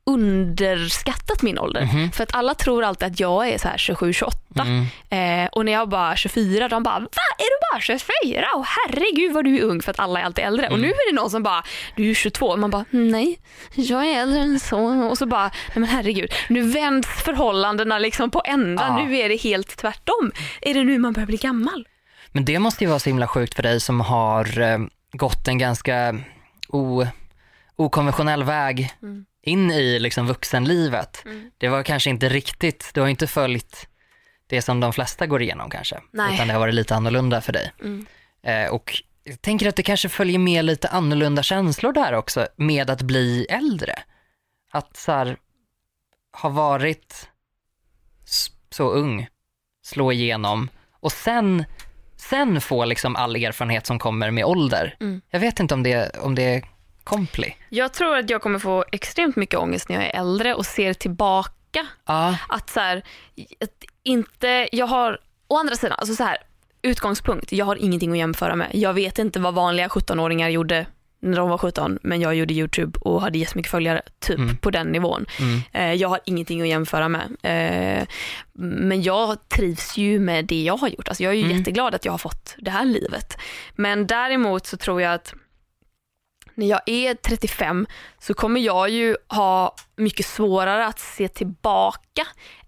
[0.07, 1.81] underskattat min ålder.
[1.85, 2.11] Mhm.
[2.11, 4.85] För att alla tror alltid att jag är så här 27-28 Mm.
[5.43, 8.45] eh, och när jag bara 24 de bara va är du bara 24?
[8.55, 10.65] Och herregud vad du är ung för att alla är alltid äldre.
[10.65, 10.73] Mm.
[10.73, 11.63] Och nu är det någon som bara
[11.95, 13.39] du är 22 och man bara nej
[13.75, 14.79] jag är äldre än så
[15.09, 18.83] och så bara nej men herregud nu vänds förhållandena liksom på ända.
[18.99, 19.05] Ja.
[19.05, 20.31] Nu är det helt tvärtom.
[20.61, 21.87] Är det nu man börjar bli gammal?
[22.31, 24.77] Men det måste ju vara så himla sjukt för dig som har eh,
[25.11, 26.15] gått en ganska
[26.69, 27.05] o,
[27.77, 29.25] okonventionell väg Mm.
[29.41, 31.21] in i liksom vuxenlivet.
[31.25, 31.51] Mm.
[31.57, 33.87] Det var kanske inte riktigt, du har inte följt
[34.47, 35.99] det som de flesta går igenom kanske.
[36.11, 36.33] Nej.
[36.35, 37.71] Utan det har varit lite annorlunda för dig.
[37.81, 38.05] Mm.
[38.43, 42.89] Eh, och jag tänker att det kanske följer med lite annorlunda känslor där också med
[42.89, 43.93] att bli äldre.
[44.71, 45.37] Att så här,
[46.41, 47.29] ha varit
[48.69, 49.27] så ung,
[49.85, 51.65] slå igenom och sen,
[52.15, 54.95] sen få liksom all erfarenhet som kommer med ålder.
[54.99, 55.21] Mm.
[55.29, 56.63] Jag vet inte om det, om det
[57.13, 57.55] är kompli.
[57.69, 60.93] Jag tror att jag kommer få extremt mycket ångest när jag är äldre och ser
[60.93, 62.97] tillbaka Ja, att så här,
[63.61, 66.37] att inte, jag har, å andra sidan, alltså så här,
[66.81, 68.67] utgångspunkt, jag har ingenting att jämföra med.
[68.73, 70.85] Jag vet inte vad vanliga 17-åringar gjorde
[71.19, 74.57] när de var 17, men jag gjorde YouTube och hade jättemycket följare, typ Mm.
[74.57, 75.25] på den nivån.
[75.39, 77.35] mm, Eh, jag har ingenting att jämföra med.
[77.43, 78.07] Eh,
[78.53, 81.07] men jag trivs ju med det jag har gjort.
[81.07, 81.57] Alltså jag är ju Mm.
[81.57, 83.37] jätteglad att jag har fått det här livet.
[83.75, 85.33] Men däremot så tror jag att
[86.57, 87.87] när jag är 35
[88.19, 92.01] så kommer jag ju ha mycket svårare att se tillbaka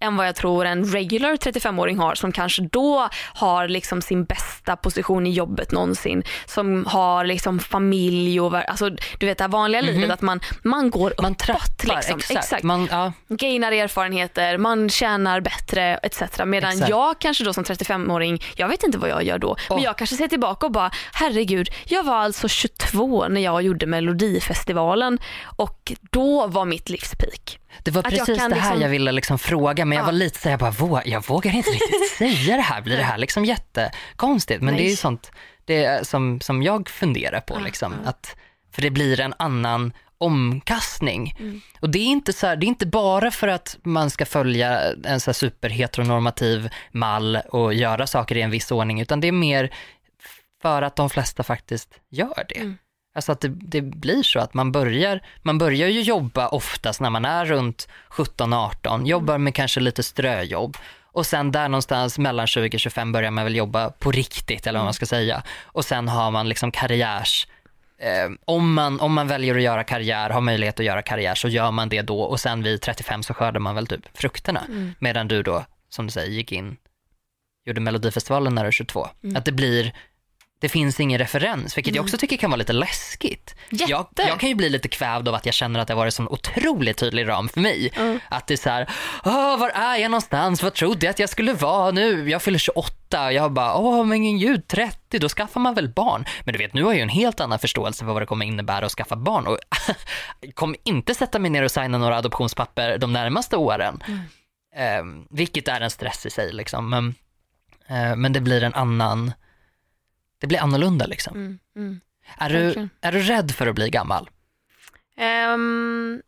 [0.00, 4.76] än vad jag tror en regular 35-åring har som kanske då har liksom sin bästa
[4.76, 6.22] position i jobbet någonsin.
[6.46, 9.90] Som har liksom familj och alltså, du vet det vanliga Mhm.
[9.90, 11.38] livet att man, man går man uppåt.
[11.46, 12.20] trappar, liksom.
[12.36, 12.62] exakt.
[12.62, 16.22] Man, ja, Gainar erfarenheter, man tjänar bättre etc.
[16.44, 16.90] Medan Exakt.
[16.90, 19.84] jag kanske då som 35-åring, jag vet inte vad jag gör då, men Åh.
[19.84, 25.18] jag kanske ser tillbaka och bara herregud, jag var alltså 22 när jag gjorde Melodifestivalen
[25.56, 26.88] och då var mitt
[27.26, 27.58] livspeak.
[27.82, 30.06] Det var Att jag precis det här liksom- jag ville liksom fråga, men jag Ja.
[30.06, 32.80] var lite såhär, jag, bara, vå- jag vågar inte riktigt säga det här.
[32.80, 34.62] Blir det här liksom jättekonstigt?
[34.62, 34.96] Men det är ju Nej.
[34.96, 35.30] sånt
[35.64, 37.58] det som, som jag funderar på.
[37.58, 38.08] Liksom, ja.
[38.10, 38.36] att,
[38.74, 41.34] för det blir en annan omkastning.
[41.38, 41.60] Mm.
[41.80, 44.80] Och det är, inte så här, det är inte bara för att man ska följa
[45.04, 49.70] en så superheteronormativ mall och göra saker i en viss ordning, utan det är mer
[50.62, 52.58] för att de flesta faktiskt gör det.
[52.58, 52.78] Mm.
[53.14, 57.10] Alltså att det, det blir så att man börjar, man börjar ju jobba oftast när
[57.10, 60.76] man är runt 17-18, jobbar med kanske lite ströjobb
[61.12, 64.94] och sen där någonstans mellan 20-25 börjar man väl jobba på riktigt eller vad man
[64.94, 65.42] ska säga.
[65.62, 67.46] Och sen har man liksom karriärs,
[67.98, 71.48] eh, om, man, om man väljer att göra karriär, har möjlighet att göra karriär så
[71.48, 74.64] gör man det då och sen vid 35 så skördar man väl typ frukterna.
[74.68, 74.94] Mm.
[74.98, 76.76] Medan du då, som du säger, gick in,
[77.66, 79.08] gjorde Melodifestivalen när du är 22.
[79.22, 79.36] Mm.
[79.36, 79.94] Att det blir,
[80.60, 82.06] det finns ingen referens, vilket jag Nej.
[82.06, 83.54] också tycker kan vara lite läskigt.
[83.70, 86.18] Jag, jag kan ju bli lite kvävd av att jag känner att det har varit
[86.18, 87.92] en otroligt tydlig ram för mig.
[87.96, 88.20] Mm.
[88.28, 88.90] Att det är så här,
[89.56, 90.62] var är jag någonstans?
[90.62, 92.30] Vad trodde jag att jag skulle vara nu?
[92.30, 93.32] Jag fyller 28.
[93.32, 96.24] Jag bara, åh men gud, 30, då skaffar man väl barn.
[96.44, 98.46] Men du vet, nu har jag ju en helt annan förståelse för vad det kommer
[98.46, 99.46] innebära att skaffa barn.
[99.46, 99.58] Och
[100.54, 104.02] kommer inte sätta mig ner och signa några adoptionspapper de närmaste åren.
[104.06, 104.20] Mm.
[104.76, 106.90] Eh, vilket är en stress i sig liksom.
[106.90, 107.14] Men,
[107.88, 109.32] eh, men det blir en annan,
[110.40, 111.36] det blir annorlunda liksom.
[111.36, 111.58] Mm.
[111.76, 112.00] Mm.
[112.38, 114.30] Är, du, är du rädd för att bli gammal?
[115.16, 116.22] Ehm,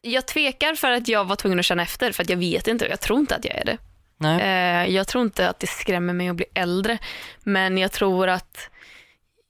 [0.00, 2.84] jag tvekar för att jag var tvungen att känna efter för att jag vet inte
[2.84, 3.78] och jag tror inte att jag är det.
[4.16, 4.40] Nej.
[4.40, 6.98] Eh, jag tror inte att det skrämmer mig att bli äldre
[7.42, 8.70] men jag tror att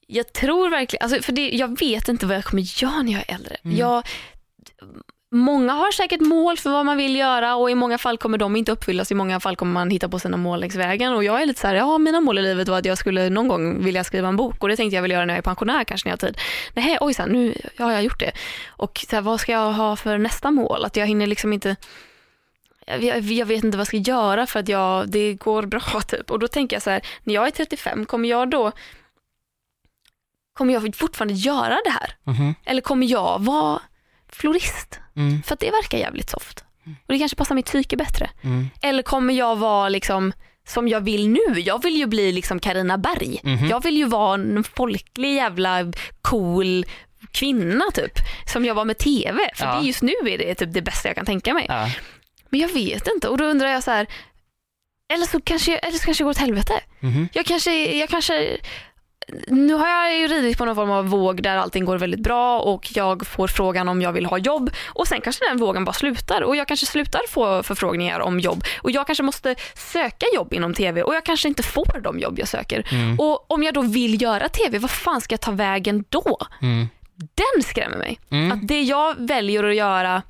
[0.07, 3.24] Jag tror verkligen, alltså för det, jag vet inte vad jag kommer göra när jag
[3.28, 3.57] är äldre.
[3.64, 3.76] Mm.
[3.76, 4.02] Jag,
[5.35, 8.57] många har säkert mål för vad man vill göra och i många fall kommer de
[8.57, 9.12] inte uppfyllas.
[9.12, 11.12] I många fall kommer man hitta på sina mål längs vägen.
[11.12, 13.30] Och jag är lite så här, ja mina mål i livet var att jag skulle
[13.30, 15.43] någon gång vilja skriva en bok och det tänkte jag väl göra när jag är
[15.43, 16.39] pensionär kanske när jag har tid.
[16.74, 18.32] Nej, oj, så här, nu har jag gjort det.
[18.68, 20.85] Och så här, vad ska jag ha för nästa mål?
[20.85, 21.76] Att jag hinner liksom inte
[22.87, 26.30] jag, jag vet inte vad jag ska göra för att jag, det går bra typ.
[26.30, 28.72] Och då tänker jag så här, när jag är 35, kommer jag då
[30.53, 32.16] Kommer jag fortfarande göra det här?
[32.24, 32.55] Mhm.
[32.64, 33.82] Eller kommer jag vara
[34.28, 35.01] florist?
[35.16, 35.42] Mm.
[35.42, 36.64] För att det verkar jävligt soft.
[36.86, 38.30] Och det kanske passar mitt psyke bättre.
[38.42, 38.70] Mm.
[38.82, 40.32] Eller kommer jag vara liksom
[40.66, 41.60] som jag vill nu.
[41.60, 43.40] Jag vill ju bli liksom Karina Berg.
[43.42, 43.66] Mhm.
[43.68, 45.92] Jag vill ju vara en folklig jävla
[46.22, 46.86] cool
[47.32, 48.12] kvinna typ.
[48.52, 49.38] Som jag var med TV.
[49.54, 49.78] För Ja.
[49.80, 51.66] det just nu är det typ det bästa jag kan tänka mig.
[51.68, 51.90] Ja.
[52.50, 54.06] Men jag vet inte och då undrar jag så här.
[55.14, 56.80] Eller så kanske, eller så kanske det går åt helvete.
[57.00, 57.28] Mhm.
[57.32, 58.56] Jag kanske, jag kanske
[59.46, 62.60] nu har jag ju ridit på någon form av våg där allting går väldigt bra
[62.60, 65.92] och jag får frågan om jag vill ha jobb och sen kanske den vågen bara
[65.92, 70.52] slutar och jag kanske slutar få förfrågningar om jobb och jag kanske måste söka jobb
[70.52, 72.88] inom TV och jag kanske inte får de jobb jag söker.
[72.90, 73.20] Mm.
[73.20, 76.38] Och om jag då vill göra TV, vad fan ska jag ta vägen då?
[76.62, 76.88] Mm.
[77.14, 78.20] Den skrämmer mig.
[78.30, 78.52] Mm.
[78.52, 80.22] Att det jag väljer att göra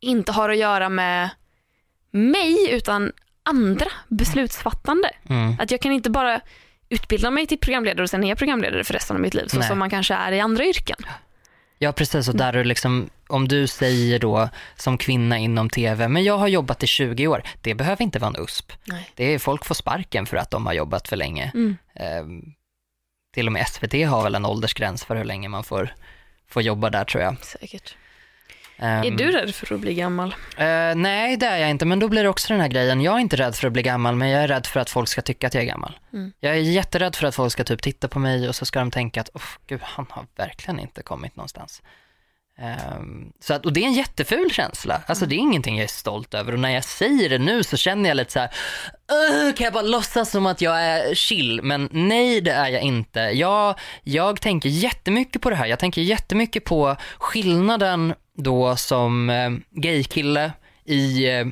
[0.00, 1.30] inte har att göra med
[2.10, 3.12] mig utan
[3.42, 5.10] andra beslutsfattande.
[5.28, 5.56] Mm.
[5.60, 6.40] Att jag kan inte bara
[6.92, 9.58] utbilda mig till programledare och sen är jag programledare för resten av mitt liv så
[9.58, 9.68] Nej.
[9.68, 10.96] som man kanske är i andra yrken.
[11.78, 16.24] Ja precis och där du liksom, om du säger då som kvinna inom TV, men
[16.24, 18.72] jag har jobbat i 20 år, det behöver inte vara en USP.
[18.84, 19.10] Nej.
[19.14, 21.50] Det är, folk får sparken för att de har jobbat för länge.
[21.54, 21.76] Mm.
[21.94, 22.42] Ehm,
[23.34, 25.94] till och med SVT har väl en åldersgräns för hur länge man får,
[26.48, 27.44] får jobba där tror jag.
[27.44, 27.96] Säkert.
[28.78, 30.34] Ehm, Är du rädd för att bli gammal?
[30.56, 33.14] eh, nej det är jag inte, men då blir det också den här grejen, jag
[33.14, 35.22] är inte rädd för att bli gammal, men jag är rädd för att folk ska
[35.22, 35.98] tycka att jag är gammal.
[36.12, 36.32] Mm.
[36.40, 38.90] Jag är jätterädd för att folk ska typ titta på mig och så ska de
[38.90, 41.82] tänka att, oh, gud, han har verkligen inte kommit någonstans.
[42.58, 45.88] Ehm, så att, och det är en jätteful känsla, alltså det är ingenting jag är
[45.88, 48.50] stolt över och när jag säger det nu så känner jag lite så här,
[49.12, 51.60] "Ugh, kan jag bara låtsas som att jag är chill?
[51.62, 53.20] Men nej det är jag inte.
[53.20, 59.50] Jag, jag tänker jättemycket på det här, jag tänker jättemycket på skillnaden då som eh,
[59.70, 60.52] gaykille
[60.84, 61.46] i eh,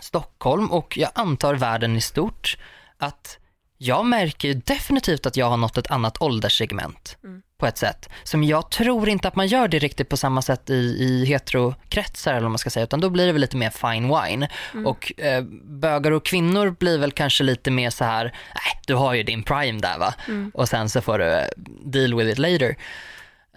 [0.00, 2.56] Stockholm och jag antar världen i stort
[2.98, 3.38] att
[3.78, 7.42] jag märker definitivt att jag har nått ett annat ålderssegment Mm.
[7.58, 10.70] på ett sätt som jag tror inte att man gör det riktigt på samma sätt
[10.70, 13.70] i, i heterokretsar eller vad man ska säga utan då blir det väl lite mer
[13.70, 14.86] fine wine Mm.
[14.86, 19.14] och eh, bögar och kvinnor blir väl kanske lite mer så här, nej du har
[19.14, 20.50] ju din prime där va Mm.
[20.54, 21.46] och sen så får du eh,
[21.84, 22.76] deal with it later.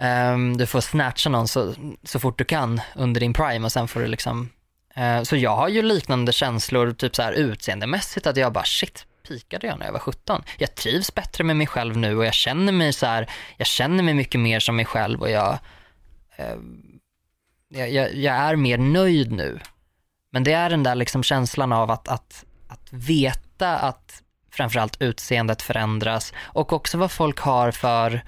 [0.02, 1.74] Um, du får snatcha någon så,
[2.04, 4.50] så fort du kan under din prime och sen får du liksom
[4.98, 9.06] uh, så jag har ju liknande känslor typ så här utseendemässigt att jag bara shit
[9.28, 10.44] pikade jag när jag var 17.
[10.58, 14.04] Jag trivs bättre med mig själv nu och jag känner mig så här, jag känner
[14.04, 15.58] mig mycket mer som mig själv och jag,
[16.36, 16.56] eh,
[17.70, 19.60] jag, jag, jag är mer nöjd nu.
[20.32, 25.62] Men det är den där liksom känslan av att, att, att veta att framförallt utseendet
[25.62, 28.24] förändras och också vad folk har för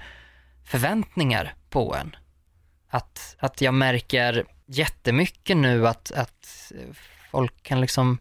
[0.72, 2.16] förväntningar på en.
[2.90, 6.72] Att, att jag märker jättemycket nu att, att
[7.32, 8.18] folk kan liksom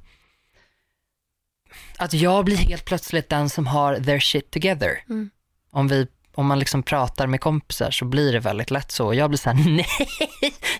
[1.99, 5.05] att jag blir helt plötsligt den som har their shit together.
[5.09, 5.31] Mm.
[5.71, 9.15] Om, vi, om man liksom pratar med kompisar så blir det väldigt lätt så.
[9.15, 9.87] Jag blir såhär, nej,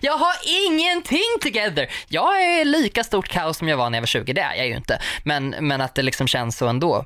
[0.01, 0.35] jag har
[0.67, 1.89] ingenting together.
[2.07, 4.67] Jag är lika stort kaos som jag var när jag var 20, det är jag
[4.67, 5.01] ju inte.
[5.23, 7.05] Men, men att det liksom känns så ändå.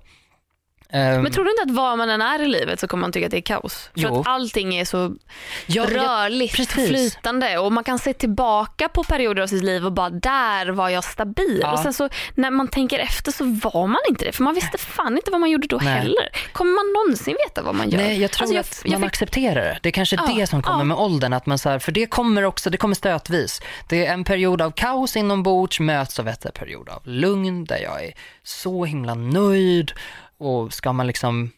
[0.90, 3.12] Ehm, Men tror du inte att var man än är i livet så kommer man
[3.12, 3.90] tycka att det är kaos?
[3.94, 4.20] För Jo.
[4.22, 6.90] att allting är så ja, jag- rörligt, precis.
[6.90, 10.90] flytande och man kan se tillbaka på perioder av sitt liv och bara där var
[10.90, 11.60] jag stabil.
[11.62, 11.72] Ja.
[11.72, 14.78] Och sen så när man tänker efter så var man inte det för man visste
[14.78, 15.94] fan inte vad man gjorde då Nej.
[15.94, 16.30] heller.
[16.52, 17.98] Kommer man någonsin veta vad man gör?
[17.98, 19.80] Nej, jag tror Alltså, att jag man fick- accepterar det.
[19.84, 20.84] Det är kanske Ja, det som kommer ja.
[20.84, 23.62] med åldern, att man så här, för det kommer också, det kommer stötvis.
[23.90, 28.04] Det är en period av kaos inombords möts av ett period av lugn där jag
[28.06, 28.14] är
[28.44, 29.92] så himla nöjd
[30.38, 31.52] och ska man liksom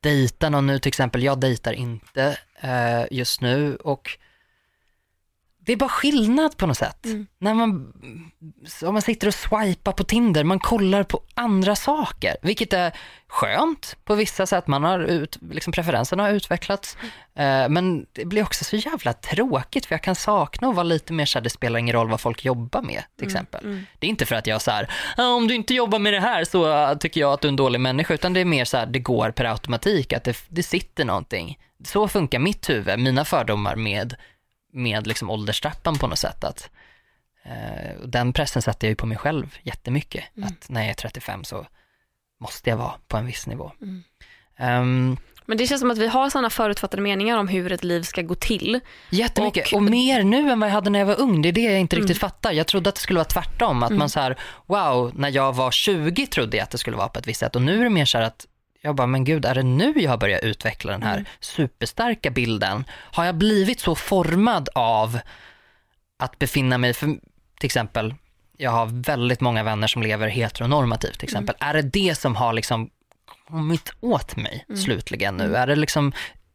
[0.00, 3.76] dejta någon nu till exempel, jag dejtar inte eh, just nu.
[3.76, 4.18] Och
[5.66, 7.04] det är bara skillnad på något sätt.
[7.04, 7.26] Mm.
[7.38, 7.92] När man,
[8.82, 12.92] om man sitter och swipar på Tinder, man kollar på andra saker, vilket är
[13.28, 14.66] skönt på vissa sätt.
[14.66, 16.96] Man har ut, liksom preferenserna har utvecklats,
[17.36, 21.12] eh, men det blir också så jävla tråkigt för jag kan sakna att vara lite
[21.12, 23.64] mer så här, det spelar ingen roll vad folk jobbar med till exempel.
[23.64, 23.86] mm.
[23.98, 26.20] Det är inte för att jag så här, "Ah, om du inte jobbar med det
[26.20, 28.64] här så eh, tycker jag att du är en dålig människa, utan det är mer
[28.64, 31.58] så här, det går per automatik, att det, det sitter någonting.
[31.84, 34.14] Så funkar mitt huvud, mina fördomar med
[34.74, 36.44] med liksom ålderstrappan på något sätt.
[36.44, 36.70] Att,
[37.44, 40.24] eh, den pressen sätter jag ju på mig själv jättemycket.
[40.36, 40.48] Mm.
[40.48, 41.66] Att när jag är 35 så
[42.40, 43.72] måste jag vara på en viss nivå.
[43.82, 44.02] Mm.
[44.56, 45.16] Ehm,
[45.46, 48.22] Men det känns som att vi har sådana förutfattade meningar om hur ett liv ska
[48.22, 48.80] gå till.
[49.10, 49.66] Jättemycket.
[49.72, 51.42] Och, Och- mer nu än vad jag hade när jag var ung.
[51.42, 52.20] Det är det jag inte riktigt Mm.
[52.30, 52.52] fattar.
[52.52, 53.82] Jag trodde att det skulle vara tvärtom.
[53.82, 57.08] Att man så här, wow, när jag var 20 trodde jag att det skulle vara
[57.08, 57.56] på ett visst sätt.
[57.56, 58.46] Och nu är det mer så här att
[58.84, 61.24] jag bara, men gud, är det nu jag har börjat utveckla den här Mm.
[61.40, 62.84] superstarka bilden?
[62.90, 65.18] Har jag blivit så formad av
[66.18, 67.06] att befinna mig, för,
[67.60, 68.14] till exempel,
[68.56, 71.54] jag har väldigt många vänner som lever heteronormativt till exempel.
[71.58, 72.90] Är det det som har liksom
[73.48, 75.56] kommit åt mig slutligen nu?
[75.56, 76.12] Är det liksom,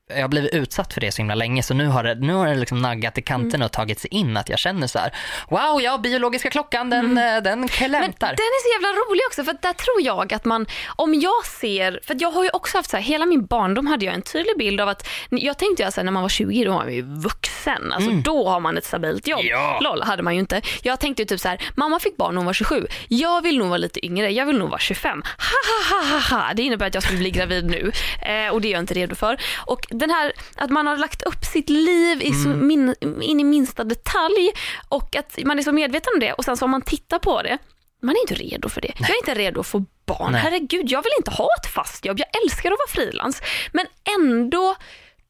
[0.09, 2.47] jag har blivit utsatt för det så himla länge så nu har det, nu har
[2.47, 5.13] det liksom naggat i kanten och tagit sig in att jag känner så här,
[5.49, 8.27] wow, ja, biologiska klockan den, eh, den Men klämtar.
[8.27, 11.99] den är så jävla rolig också för där tror jag att man, om jag ser,
[12.03, 14.57] för jag har ju också haft så här, hela min barndom hade jag en tydlig
[14.57, 16.93] bild av att, jag tänkte jag så här, när man var 20 då var man
[16.93, 19.41] ju vuxen, alltså då har man ett stabilt jobb.
[19.43, 19.79] Ja.
[19.81, 20.61] Loll hade man ju inte.
[20.81, 23.57] Jag tänkte ju typ så här, mamma fick barn när hon var 27, jag vill
[23.57, 25.23] nog vara lite yngre, jag vill nog vara 25.
[25.37, 27.91] Ha ha ha ha ha, det innebär att jag skulle bli gravid nu
[28.21, 29.37] eh, och det är jag inte redo för.
[29.65, 33.43] Och den här, att man har lagt upp sitt liv i så min, in i
[33.43, 34.51] minsta detalj
[34.89, 37.41] och att man är så medveten om det och sen så om man tittar på
[37.41, 37.57] det
[38.01, 38.93] man är inte redo för det.
[38.99, 40.31] Jag är inte redo att få barn.
[40.31, 40.41] Nej.
[40.41, 42.19] Herregud, jag vill inte ha ett fast jobb.
[42.19, 43.41] Jag älskar att vara frilans.
[43.71, 43.85] Men
[44.19, 44.75] ändå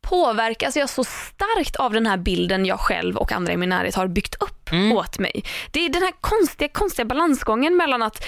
[0.01, 3.95] påverkas jag så starkt av den här bilden jag själv och andra i min närhet
[3.95, 5.43] har byggt upp åt mig.
[5.71, 8.25] Det är den här konstiga, konstiga balansgången mellan att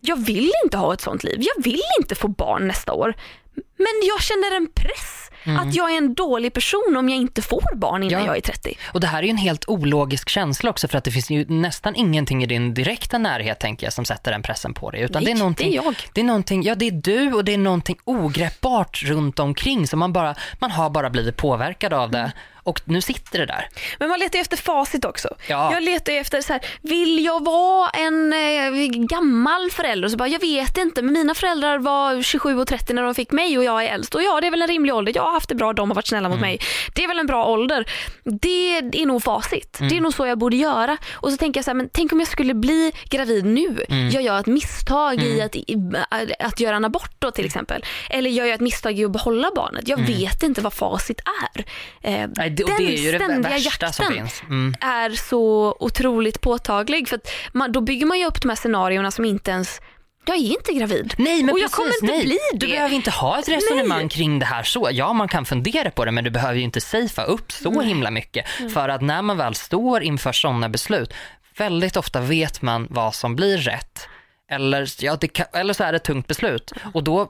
[0.00, 1.38] jag vill inte ha ett sånt liv.
[1.38, 3.14] Jag vill inte få barn nästa år.
[3.76, 5.20] Men jag känner en press
[5.58, 8.26] att jag är en dålig person om jag inte får barn innan Ja.
[8.26, 8.78] jag är 30.
[8.92, 11.44] Och det här är ju en helt ologisk känsla också för att det finns ju
[11.48, 15.00] nästan ingenting i din direkta närhet tänker jag som sätter den pressen på dig.
[15.00, 15.94] Utan Nej, det är någonting, det är jag.
[16.12, 19.96] Det är någonting, ja det är du och det är någonting ogreppbart runt omkring så
[19.96, 22.32] man bara, man har bara blivit påverkad av det
[22.64, 23.68] och nu sitter det där.
[23.98, 25.28] Men man letar ju efter facit också.
[25.48, 25.72] Ja.
[25.72, 30.04] Jag letar ju efter så här, vill jag vara en eh, gammal förälder?
[30.06, 33.14] Och så bara, jag vet inte, men mina föräldrar var 27 och 30 när de
[33.14, 34.14] fick mig och jag är äldst.
[34.14, 35.12] Och ja, det är väl en rimlig ålder.
[35.14, 36.58] Jag har haft det bra, de har varit snälla mot mig.
[36.94, 37.86] Det är väl en bra ålder.
[38.24, 39.78] Det är nog facit.
[39.80, 40.96] Det är nog så jag borde göra.
[41.12, 43.84] Och så tänker jag så här, men tänk om jag skulle bli gravid nu.
[44.12, 45.76] Jag gör ett misstag i att, i,
[46.38, 47.84] att göra en abort då till exempel.
[48.10, 49.88] Eller jag gör ett misstag i att behålla barnet.
[49.88, 51.20] Jag vet inte vad facit
[51.54, 51.64] är.
[52.00, 54.28] Eh, Nej, det, och den det är ständiga jakten.
[54.48, 54.74] Mm.
[54.80, 57.08] är så otroligt påtaglig.
[57.08, 57.20] För
[57.52, 59.80] man, då bygger man ju upp de här scenarierna som inte ens,
[60.26, 61.14] jag är inte gravid.
[61.18, 62.24] Nej men och jag precis, kommer inte nej.
[62.24, 62.72] bli Du det.
[62.72, 64.08] behöver inte ha ett resonemang Nej.
[64.08, 64.88] kring det här så.
[64.92, 68.10] Ja, man kan fundera på det men du behöver ju inte safea upp så himla
[68.10, 68.46] mycket.
[68.60, 68.70] Mm.
[68.70, 71.12] För att när man väl står inför sådana beslut,
[71.58, 74.08] väldigt ofta vet man vad som blir rätt.
[74.50, 76.72] Eller, ja, kan, eller så är det ett tungt beslut.
[76.92, 77.28] Och då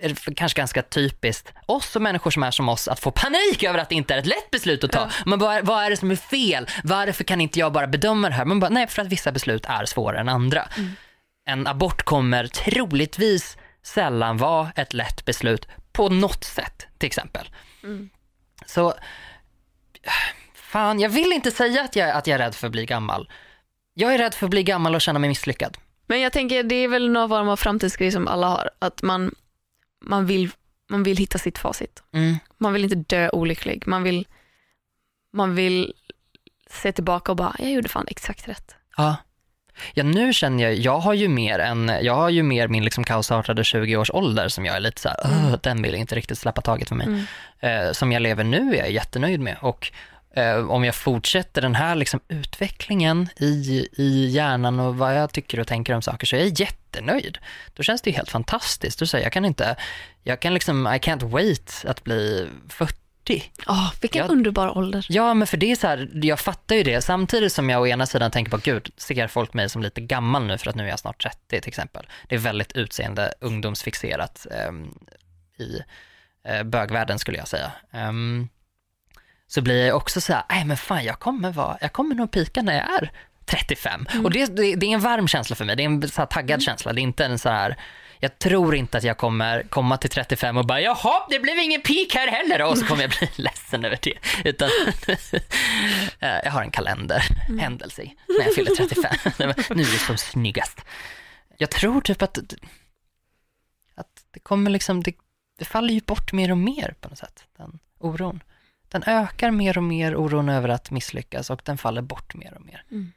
[0.00, 3.62] är det kanske ganska typiskt oss och människor som är som oss att få panik
[3.62, 5.08] över att det inte är ett lätt beslut att ta.
[5.26, 6.66] Men vad, vad är det som är fel?
[6.84, 8.44] Varför kan inte jag bara bedöma det här?
[8.44, 10.68] Man bara, nej för att vissa beslut är svårare än andra.
[11.52, 17.50] En abort kommer troligtvis sällan vara ett lätt beslut på något sätt till exempel.
[18.66, 18.94] Så
[20.54, 23.30] fan, jag vill inte säga att jag, att jag är rädd för att bli gammal.
[23.94, 25.78] Jag är rädd för att bli gammal och känna mig misslyckad.
[26.06, 28.70] Men jag tänker det är väl någon form av framtidsgrej som alla har.
[28.78, 29.34] Att man,
[30.04, 30.50] man, vill,
[30.90, 32.02] man vill hitta sitt facit.
[32.12, 32.36] Mm.
[32.58, 33.82] Man vill inte dö olycklig.
[33.86, 34.26] Man vill,
[35.32, 35.92] man vill
[36.70, 38.74] se tillbaka och bara, jag gjorde fan exakt rätt.
[38.96, 39.16] Ja.
[39.94, 43.04] Ja, nu känner jag, jag har ju mer än, jag har ju mer min liksom
[43.04, 46.38] kaosartade 20 års ålder som jag är lite så här, "Åh, den vill inte riktigt
[46.38, 47.06] släppa taget för mig.
[47.06, 47.26] Mm.
[47.60, 49.92] Eh, som jag lever nu är jag jättenöjd med och
[50.36, 55.60] eh, om jag fortsätter den här liksom utvecklingen i, i hjärnan och vad jag tycker
[55.60, 57.38] och tänker om saker så är jag jättenöjd.
[57.74, 58.98] Då känns det ju helt fantastiskt.
[58.98, 59.76] Du säger, jag kan inte,
[60.22, 63.01] jag kan liksom, I can't wait att bli 40.
[63.66, 65.06] Åh, vilken Jag- underbar ålder.
[65.08, 67.86] Ja, men för det är så här, jag fattar ju det, samtidigt som jag å
[67.86, 70.84] ena sidan tänker på, gud, ser folk mig som lite gammal nu för att nu
[70.84, 72.06] är jag snart 30 till exempel.
[72.28, 74.94] Det är väldigt utseende ungdomsfixerat ehm,
[75.58, 75.82] i
[76.48, 77.72] eh, bögvärlden skulle jag säga.
[77.92, 78.48] Ehm,
[79.46, 82.30] så blir jag också så här, nej men fan jag kommer, vara, jag kommer nog
[82.30, 83.10] pika när jag är
[83.44, 84.06] 35.
[84.24, 86.62] Och det, det, det är en varm känsla för mig, det är en så taggad
[86.62, 87.76] känsla, det är inte en så här
[88.22, 91.82] jag tror inte att jag kommer komma till 35 och bara jaha, det blev ingen
[91.82, 94.18] peak här heller och så kommer jag bli ledsen över det.
[94.44, 94.68] Utan
[96.18, 97.22] eh, jag har en kalender,
[97.60, 99.14] händelse i, när jag fyller 35.
[99.76, 100.80] nu är det som snyggast.
[101.58, 102.38] Jag tror typ att,
[103.94, 105.14] att det kommer liksom, det,
[105.58, 108.42] det faller ju bort mer och mer på något sätt, den oron.
[108.88, 112.66] Den ökar mer och mer, oron över att misslyckas och den faller bort mer och
[112.66, 112.84] mer.
[112.90, 113.12] Mm.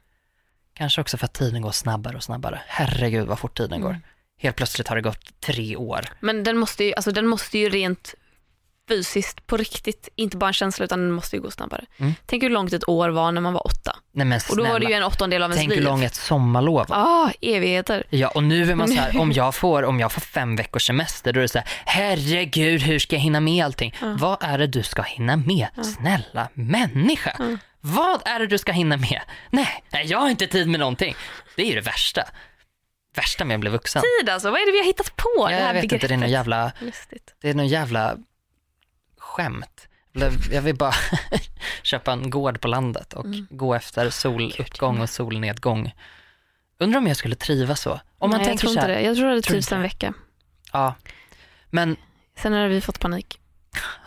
[0.72, 2.62] Kanske också för att tiden går snabbare och snabbare.
[2.66, 4.00] Herregud vad fort tiden går.
[4.38, 6.00] Helt plötsligt har det gått tre år.
[6.20, 8.14] Men den måste, ju, alltså, den måste ju rent
[8.88, 11.84] fysiskt på riktigt, inte bara en känsla utan den måste ju gå snabbare.
[11.98, 12.14] Mm.
[12.26, 13.96] Tänk hur långt ett år var när man var åtta.
[14.12, 15.84] Nej men Och då var det ju en åttondel av ens tänk hur liv.
[15.84, 16.96] lång ett sommarlov var.
[16.96, 18.04] Ah, evigheter.
[18.10, 20.86] Ja, och nu är man så här, om jag får, om jag får fem veckors
[20.86, 23.94] semester, då är det så här, herregud, hur ska jag hinna med allting?
[24.18, 25.68] Vad är det du ska hinna med?
[25.82, 29.20] Snälla människa, vad är det du ska hinna med?
[29.50, 31.14] Nej, nej, jag har inte tid med någonting.
[31.56, 32.22] Det är ju det värsta.
[33.16, 34.02] Värsta med att bli vuxen.
[34.20, 35.46] Tid alltså, vad är det vi har hittat på?
[35.46, 36.32] det Jag här vet inte, det är någon begreppet?
[36.32, 37.34] jävla, Lustigt.
[37.40, 38.16] det är någon jävla
[39.18, 39.88] skämt.
[40.52, 40.94] Jag vill bara
[41.82, 43.46] köpa en gård på landet och Mm.
[43.50, 45.92] gå efter soluppgång och solnedgång.
[46.78, 47.92] Undrar om jag skulle trivas så?
[47.92, 49.00] Om man Nej, jag tänker tror så inte det.
[49.02, 49.86] Jag tror det tror trivs inte en det.
[49.88, 50.12] vecka.
[50.72, 50.94] ja.
[51.70, 51.96] Men
[52.38, 53.40] Sen har vi fått panik.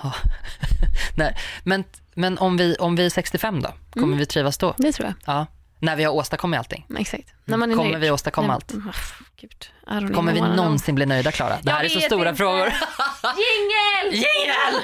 [1.16, 1.84] Nej, men,
[2.14, 3.74] men om, vi, om vi är 65 då?
[3.92, 4.18] Kommer Mm.
[4.20, 4.74] vi trivas då?
[4.78, 5.16] Det tror jag.
[5.36, 5.48] Ja.
[5.80, 6.86] När vi har åstadkommit allting?
[6.98, 7.34] Exakt.
[7.46, 8.02] När man är Kommer nöjd.
[8.04, 8.74] vi åstadkomma Nej, allt?
[8.74, 8.96] oh,
[9.42, 10.16] Gud.
[10.16, 11.58] Kommer vi någonsin bli nöjda Klara?
[11.62, 12.38] Det här är så stora inte.
[12.38, 12.66] frågor.
[13.24, 14.14] Jingel!
[14.14, 14.82] Jingel!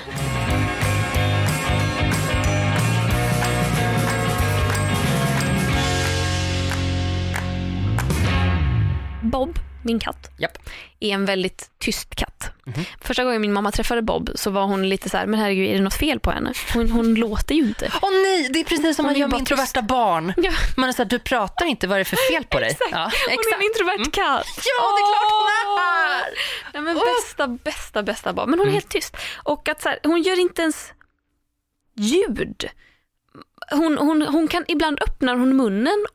[9.22, 10.58] Bob, min katt, Japp.
[11.00, 12.52] är en väldigt tyst katt.
[12.66, 12.86] Mhm.
[13.02, 15.74] Första gången min mamma träffade Bob så var hon lite så här, men herregud är
[15.74, 16.54] det något fel på henne?
[16.74, 17.92] Hon, hon låter ju inte.
[18.02, 20.34] Åh nej, det är precis som Hon man gör med introverta barn.
[20.38, 20.52] Ja.
[20.78, 22.70] Man är så här, du pratar inte, vad är det för fel på dig?
[22.72, 22.92] Exakt.
[22.92, 23.56] Ja, Hon är exakt.
[23.56, 24.48] en introvert katt.
[24.66, 26.26] Ja, det är klart hon är!
[26.74, 28.50] Nej, men bästa, bästa, bästa Bob.
[28.50, 28.74] Men hon är Mm.
[28.74, 29.18] helt tyst.
[29.44, 30.94] Och att så här, hon gör inte ens
[31.98, 32.70] ljud.
[33.72, 36.06] Hon, hon, hon kan ibland öppna hon munnen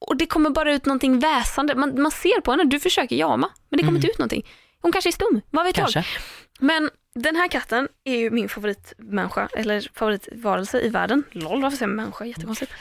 [0.00, 1.74] och det kommer bara ut någonting väsande.
[1.74, 3.96] Man, man ser på henne, du försöker jama, men det kommer Mm.
[3.96, 4.46] inte ut någonting.
[4.82, 5.88] Hon kanske är stum, vad vet jag.
[5.90, 6.20] Kanske.
[6.60, 11.24] Men den här katten är ju min favoritmänniska, eller favoritvarelse i världen.
[11.32, 12.24] LOL, varför säger jag människa?
[12.24, 12.72] Jättekonstigt.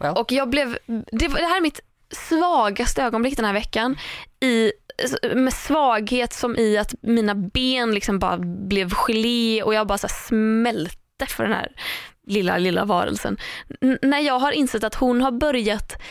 [0.00, 0.14] Well.
[0.16, 1.80] Och jag blev, det, det här är mitt
[2.28, 3.96] svagaste ögonblick den här veckan.
[4.40, 4.72] I,
[5.34, 8.38] med svaghet som i att mina ben liksom bara
[8.68, 11.72] blev gelé och jag bara så smälte för den här
[12.30, 13.38] lilla, lilla varelsen.
[13.80, 16.02] N- när jag har insett att hon har börjat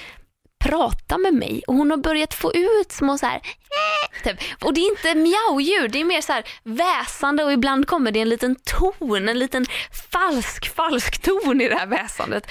[0.63, 4.37] prata med mig och hon har börjat få ut små så här "Eh", typ.
[4.63, 8.19] Och det är inte mjauljud, det är mer så här väsande och ibland kommer det
[8.21, 9.65] en liten ton, en liten
[10.11, 12.47] falsk, falsk ton i det här väsandet.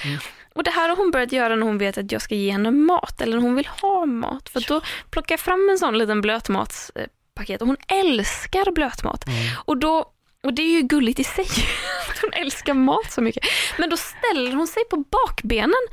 [0.55, 2.71] Och det här har hon börjat göra när hon vet att jag ska ge henne
[2.71, 4.49] mat eller när hon vill ha mat.
[4.49, 9.25] För då plockar jag fram en sån liten blötmatspaket och hon älskar blötmat.
[9.65, 10.05] Och, då,
[10.43, 11.45] och det är ju gulligt i sig
[12.09, 13.43] att hon älskar mat så mycket.
[13.77, 15.87] Men då ställer hon sig på bakbenen,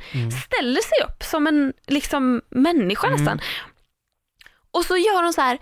[0.45, 3.39] ställer sig upp som en liksom, människa nästan.
[4.71, 5.57] Och så gör hon så här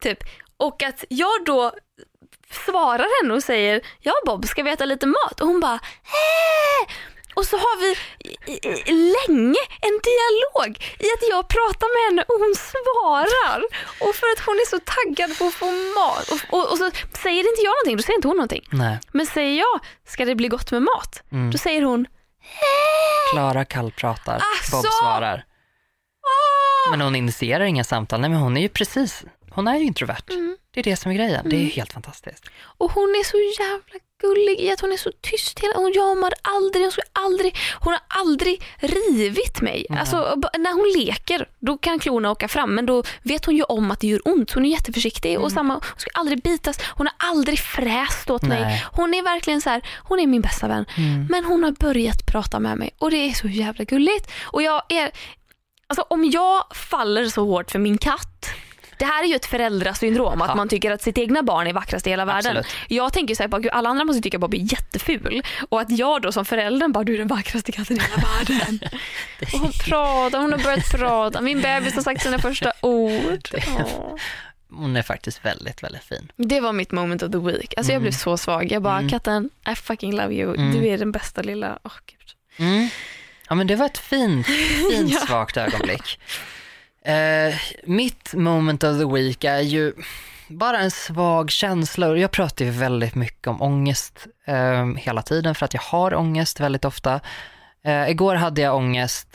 [0.00, 0.18] typ.
[0.56, 1.72] Och att jag då
[2.50, 5.40] svarar henne och säger ja Bob ska vi äta lite mat?
[5.40, 6.92] Och hon bara "Eh."
[7.36, 7.90] Och så har vi
[8.52, 13.60] i- i- länge en dialog i att jag pratar med henne och hon svarar.
[14.04, 15.66] Och för att hon är så taggad på att få
[15.98, 16.26] mat.
[16.32, 16.90] Och, och, och så
[17.22, 18.64] säger inte jag någonting, då säger inte hon någonting.
[18.70, 18.98] Nej.
[19.12, 19.80] Men säger jag,
[20.12, 21.22] ska det bli gott med mat?
[21.32, 21.50] Mm.
[21.50, 22.06] Då säger hon,
[23.32, 24.76] Klara kallpratar, Asså!
[24.76, 25.44] Bob svarar.
[26.90, 28.20] Men hon initierar inga samtal.
[28.20, 29.24] Nej men hon är ju precis,
[29.56, 30.30] hon är ju introvert.
[30.30, 30.56] Mm.
[30.70, 31.48] Det är det som är grejen.
[31.48, 32.44] Det är helt fantastiskt.
[32.78, 35.58] Och hon är så jävla gullig i att hon är så tyst.
[35.60, 39.86] Hela, hon jamar aldrig, hon, aldrig, hon har aldrig rivit mig.
[39.90, 43.62] Alltså, b- när hon leker, då kan klorna åka fram men då vet hon ju
[43.62, 44.52] om att det gör ont.
[44.52, 46.78] Hon är jätteförsiktig och samma, hon ska aldrig bitas.
[46.88, 48.60] Hon har aldrig fräst åt mig.
[48.60, 48.84] Nej.
[48.92, 50.84] Hon är verkligen så här, hon är min bästa vän.
[51.30, 54.30] Men hon har börjat prata med mig och det är så jävla gulligt.
[54.42, 55.10] Och jag är,
[55.86, 58.50] alltså om jag faller så hårt för min katt
[58.98, 62.06] det här är ju ett föräldrasyndrom, att man tycker att sitt egna barn är vackrast
[62.06, 62.56] i hela världen.
[62.56, 62.76] Absolut.
[62.88, 65.90] Jag tänker så här, bara, gud, alla andra måste tycka Bob är jätteful och att
[65.98, 68.80] jag då som förälder bara, du är den vackraste katten i hela världen.
[69.52, 73.48] och hon pratar, hon har börjat prata, min bebis har sagt sina första ord.
[73.78, 74.14] Åh.
[74.70, 76.32] Hon är faktiskt väldigt, väldigt fin.
[76.36, 77.74] Det var mitt moment of the week.
[77.76, 78.72] Alltså jag blev så svag.
[78.72, 79.08] Jag bara, Mm.
[79.10, 80.54] katten, I fucking love you.
[80.54, 80.72] Mm.
[80.80, 82.66] Du är den bästa lilla, åh gud.
[82.68, 82.88] Mm.
[83.48, 85.20] Ja men det var ett fint, fint Ja.
[85.26, 86.18] svagt ögonblick.
[87.06, 87.54] Eh,
[87.84, 89.92] mitt moment of the week är ju
[90.48, 95.54] bara en svag känsla och jag pratar ju väldigt mycket om ångest eh, hela tiden
[95.54, 97.20] för att jag har ångest väldigt ofta.
[97.84, 99.28] Eh, igår hade jag ångest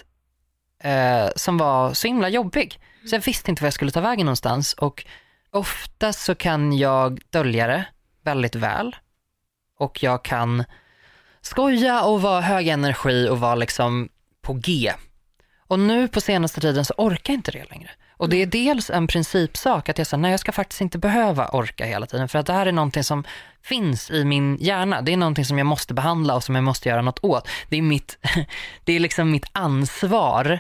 [0.84, 4.26] eh, som var så himla jobbig så jag visste inte var jag skulle ta vägen
[4.26, 5.05] någonstans och
[5.51, 7.86] ofta så kan jag dölja det
[8.24, 8.95] väldigt väl
[9.78, 10.63] och jag kan
[11.41, 14.09] skoja och vara hög energi och vara liksom
[14.41, 14.91] på G.
[15.72, 17.89] Och nu på senaste tiden så orkar jag inte det längre.
[18.17, 21.47] Och det är dels en principsak att jag säger nej jag ska faktiskt inte behöva
[21.47, 23.24] orka hela tiden för att det här är någonting som
[23.61, 25.01] finns i min hjärna.
[25.01, 27.47] Det är någonting som jag måste behandla och som jag måste göra något åt.
[27.69, 28.17] Det är mitt,
[28.84, 30.59] det är liksom mitt ansvar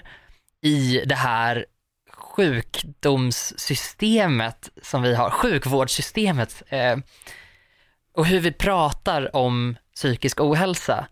[0.61, 1.65] i det här
[2.13, 6.97] sjukdomssystemet som vi har, sjukvårdssystemet eh,
[8.15, 11.07] och hur vi pratar om psykisk ohälsa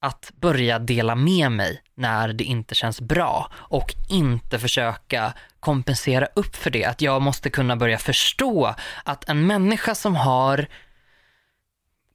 [0.00, 6.56] att börja dela med mig när det inte känns bra och inte försöka kompensera upp
[6.56, 6.84] för det.
[6.84, 8.74] Att jag måste kunna börja förstå
[9.04, 10.66] att en människa som har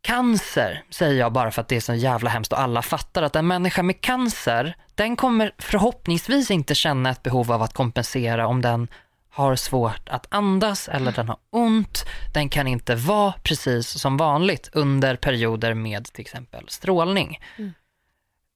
[0.01, 3.35] cancer, säger jag bara för att det är så jävla hemskt och alla fattar att
[3.35, 8.61] en människa med cancer, den kommer förhoppningsvis inte känna ett behov av att kompensera om
[8.61, 8.87] den
[9.31, 12.05] har svårt att andas eller den har ont.
[12.33, 17.39] Den kan inte vara precis som vanligt under perioder med till exempel strålning.
[17.57, 17.73] Mm.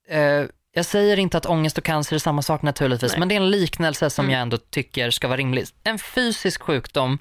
[0.10, 3.20] Eh, jag säger inte att ångest och cancer är samma sak naturligtvis, Nej.
[3.20, 4.34] men det är en liknelse som Mm.
[4.34, 5.66] jag ändå tycker ska vara rimlig.
[5.84, 7.20] En fysisk sjukdom,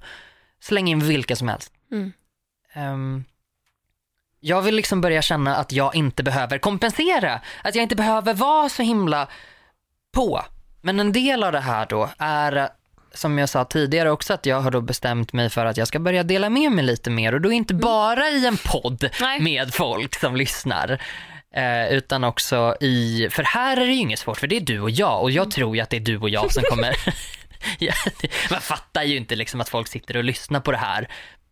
[0.61, 1.73] släng in vilka som helst.
[1.93, 2.13] Mm.
[2.73, 3.25] Ehm,
[4.41, 8.69] jag vill liksom börja känna att jag inte behöver kompensera, att jag inte behöver vara
[8.69, 9.29] så himla
[10.13, 10.43] på.
[10.83, 12.69] Men en del av det här då är,
[13.15, 15.99] som jag sa tidigare också, att jag har då bestämt mig för att jag ska
[15.99, 19.41] börja dela med mig lite mer och då inte bara i en podd Nej.
[19.41, 21.03] med folk som lyssnar.
[21.57, 24.81] Eh, utan också i, för här är det ju inget svårt för det är du
[24.81, 26.97] och jag och jag tror ju att det är du och jag som kommer
[28.51, 31.09] Man fattar ju inte liksom att folk sitter och lyssnar på det här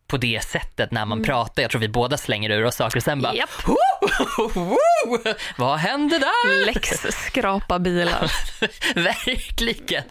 [0.06, 1.62] på det sättet när man pratar.
[1.62, 3.50] Jag tror vi båda slänger ur oss saker och sen bara Japp.
[5.56, 6.66] Vad hände där?
[6.66, 8.32] Lex skrapa bilar.
[8.94, 10.02] Verkligen.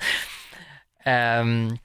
[1.04, 1.78] Ehm,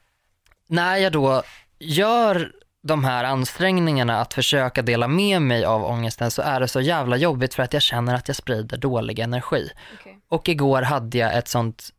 [0.69, 1.43] när jag då
[1.79, 2.53] gör
[2.83, 7.17] de här ansträngningarna att försöka dela med mig av ångesten så är det så jävla
[7.17, 9.71] jobbigt för att jag känner att jag sprider dålig energi.
[10.01, 10.19] Okej.
[10.29, 11.91] Och igår hade jag ett sånt,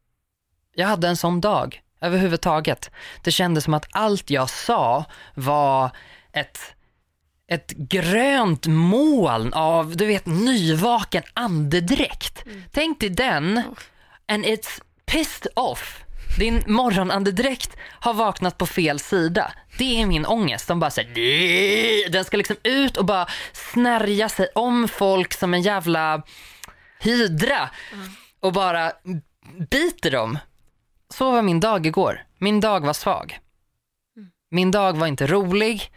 [0.75, 2.91] jag hade en sån dag överhuvudtaget.
[3.23, 5.91] Det kändes som att allt jag sa var
[6.31, 6.59] ett,
[7.47, 12.43] ett grönt moln av, du vet, nyvaken andedräkt.
[12.71, 13.61] Tänk dig den,
[14.27, 16.03] and it's pissed off.
[16.37, 19.51] Din morgonandedräkt har vaknat på fel sida.
[19.77, 20.67] Det är min ångest.
[20.67, 25.53] De bara så här, Den ska liksom ut och bara snärja sig om folk som
[25.53, 26.23] en jävla
[26.99, 27.69] hydra
[28.39, 28.91] och bara
[29.69, 30.39] biter dem.
[31.09, 32.23] Så var min dag igår.
[32.37, 33.39] Min dag var svag.
[34.51, 35.91] Min dag var inte rolig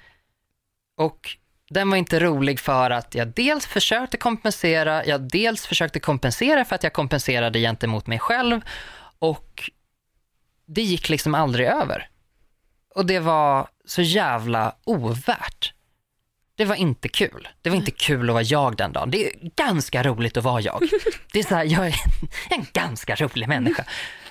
[0.97, 1.37] och
[1.71, 6.75] den var inte rolig för att jag dels försökte kompensera, jag dels försökte kompensera för
[6.75, 8.61] att jag kompenserade gentemot mig själv
[9.19, 9.71] och
[10.75, 12.09] det gick liksom aldrig över.
[12.95, 15.75] Och det var så jävla ovärt.
[16.57, 17.49] Det var inte kul.
[17.63, 19.11] Det var inte kul att vara jag den dagen.
[19.11, 20.83] Det är ganska roligt att vara jag.
[21.33, 21.95] Det är så här, jag är
[22.51, 23.85] en ganska rolig människa.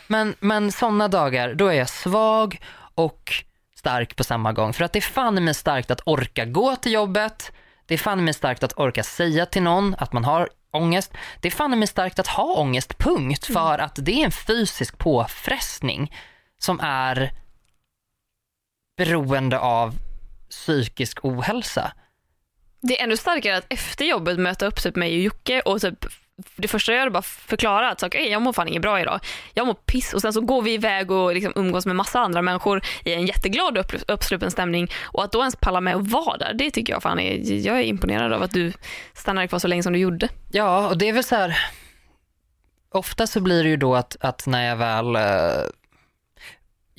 [0.07, 2.61] Men, men sådana dagar, då är jag svag
[2.95, 3.33] och
[3.75, 4.73] stark på samma gång.
[4.73, 7.51] För att det är fan mig starkt att orka gå till jobbet.
[7.85, 11.13] Det är fan mig starkt att orka säga till någon att man har ångest.
[11.41, 13.45] Det är fan mig starkt att ha ångest, punkt.
[13.45, 16.15] För att det är en fysisk påfrestning
[16.57, 17.31] som är
[18.97, 19.95] beroende av
[20.49, 21.91] psykisk ohälsa.
[22.81, 26.05] Det är ännu starkare att efter jobbet möta upp typ mig och Jocke och typ
[26.55, 29.19] det första jag gör är bara förklara att okay, jag mår fan inget bra idag.
[29.53, 32.41] Jag mår piss och sen så går vi iväg och liksom umgås med massa andra
[32.41, 36.07] människor i en jätteglad och upp, uppsluppen stämning och att då ens palla med att
[36.07, 38.73] vara där, det tycker jag fan är, jag är imponerad av att du
[39.13, 40.29] stannade kvar så länge som du gjorde.
[40.51, 41.57] Ja, och det är väl så här,
[42.91, 45.21] ofta så blir det ju då att, att när jag väl, eh,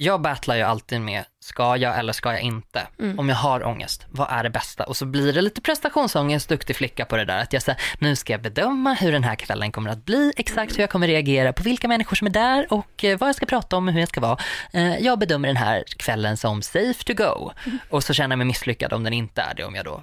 [0.03, 2.87] jag battlar ju alltid med, ska jag eller ska jag inte?
[2.99, 3.19] Mm.
[3.19, 4.85] Om jag har ångest, vad är det bästa?
[4.85, 8.17] Och så blir det lite prestationsångest, duktig flicka på det där, att jag säger, nu
[8.17, 11.53] ska jag bedöma hur den här kvällen kommer att bli, exakt hur jag kommer reagera
[11.53, 14.01] på vilka människor som är där och eh, vad jag ska prata om och hur
[14.01, 14.39] jag ska vara.
[14.73, 17.51] Eh, jag bedömer den här kvällen som safe to go.
[17.91, 20.03] Och så känner jag mig misslyckad om den inte är det, om jag då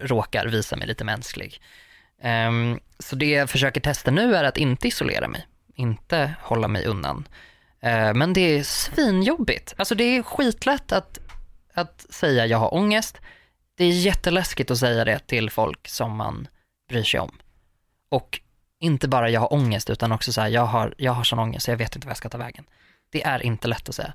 [0.00, 1.60] råkar visa mig lite mänsklig.
[2.22, 6.86] Ehm, så det jag försöker testa nu är att inte isolera mig, inte hålla mig
[6.86, 7.28] undan.
[7.80, 9.74] Eh, men det är svinjobbigt.
[9.76, 11.18] Alltså det är skitlätt att,
[11.74, 13.18] att säga jag har ångest.
[13.74, 16.48] Det är jätteläskigt att säga det till folk som man
[16.88, 17.38] bryr sig om.
[18.08, 18.40] Och
[18.80, 21.64] inte bara jag har ångest utan också så här, jag har, jag har sån ångest
[21.64, 22.64] så jag vet inte vad jag ska ta vägen.
[23.10, 24.12] Det är inte lätt att säga.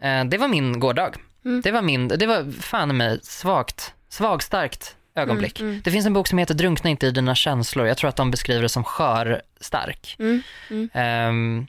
[0.00, 1.16] Eh, det var min gårdag.
[1.44, 1.60] Mm.
[1.60, 5.60] Det var min, det var fan mig svagt, svagstarkt ögonblick.
[5.60, 5.82] Mm, mm.
[5.84, 7.86] Det finns en bok som heter Drunkna inte i dina känslor.
[7.86, 10.16] Jag tror att de beskriver det som skör stark.
[10.18, 10.90] Mm, mm.
[10.92, 11.66] Ehm,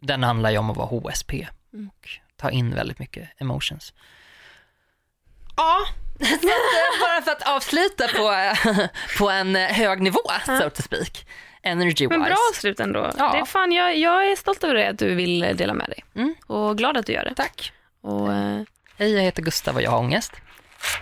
[0.00, 1.88] den handlar ju om att vara HSP Mm.
[1.88, 3.92] och ta in väldigt mycket emotions.
[5.56, 5.78] Ja,
[6.18, 8.52] så att, eh, bara för att avsluta på,
[9.18, 11.26] på en hög nivå, so to speak.
[11.62, 12.30] Energy Men wise.
[12.30, 13.10] bra avslut ändå.
[13.18, 13.32] Ja.
[13.32, 16.04] Det är fan, jag, jag är stolt över det att du vill dela med dig
[16.14, 16.34] Mm.
[16.46, 17.34] och glad att du gör det.
[17.34, 17.72] Tack.
[18.00, 18.62] Och, eh,
[18.98, 20.32] Hej, jag heter Gustav och jag har ångest.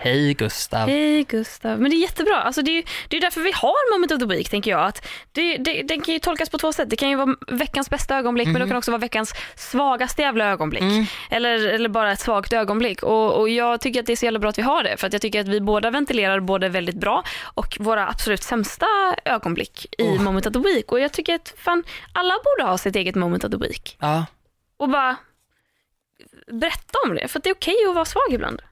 [0.01, 0.89] Hej Gustav.
[0.89, 1.81] Hej Gustav.
[1.81, 2.37] Men det är jättebra.
[2.37, 4.81] Alltså det, är, det är därför vi har Moment of the Week tänker jag.
[4.87, 6.91] Att det, det, den kan ju tolkas på två sätt.
[6.91, 10.45] Det kan ju vara veckans bästa ögonblick men det kan också vara veckans svagaste jävla
[10.45, 10.83] ögonblick.
[11.31, 13.03] Eller, eller bara ett svagt ögonblick.
[13.03, 14.97] Och, och jag tycker att det är så jävla bra att vi har det.
[14.97, 17.23] För att jag tycker att vi båda ventilerar både väldigt bra
[17.55, 18.87] och våra absolut sämsta
[19.25, 20.23] ögonblick i Oh.
[20.23, 20.93] Moment of the Week.
[20.93, 23.97] Och jag tycker att fan, alla borde ha sitt eget Moment of the Week.
[24.01, 24.27] Ja,
[24.77, 25.17] Och bara
[26.53, 27.29] berätta om det.
[27.29, 28.63] För att det är okej att vara svag ibland.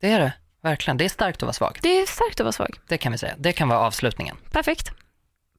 [0.00, 0.32] det är det.
[0.66, 0.96] Verkligen.
[0.96, 1.78] Det är starkt att vara svag.
[1.82, 2.76] Det är starkt att vara svag.
[2.88, 3.34] Det kan vi säga.
[3.38, 4.36] Det kan vara avslutningen.
[4.50, 4.90] Perfekt.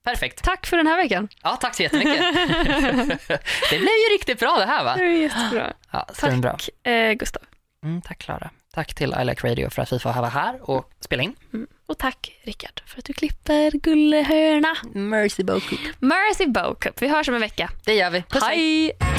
[0.03, 0.43] Perfekt.
[0.43, 1.28] Tack för den här veckan.
[1.43, 2.20] Ja, tack så jättemycket.
[3.70, 4.95] det blev ju riktigt bra det här va?
[4.97, 5.74] Det är jättebra.
[5.91, 6.08] Ja.
[6.20, 7.43] Tack eh, Gustav.
[7.84, 8.49] Mm, tack Klara.
[8.74, 11.36] Tack till I Like Radio för att vi får vara här och spela in.
[11.88, 14.76] Och tack Rickard för att du klipper gullehörna.
[14.93, 15.80] Mercy beaucoup.
[15.99, 17.01] Mercy Bocup.
[17.01, 17.70] Vi hörs om en vecka.
[17.86, 18.22] Det gör vi.
[18.22, 18.91] Puss, hej.
[18.99, 19.16] Hej!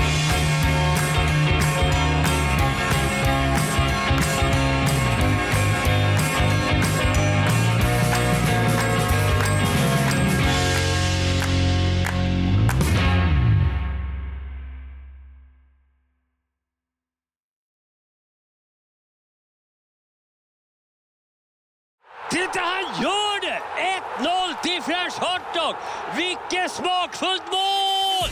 [26.69, 28.31] Vilket smakfullt mål!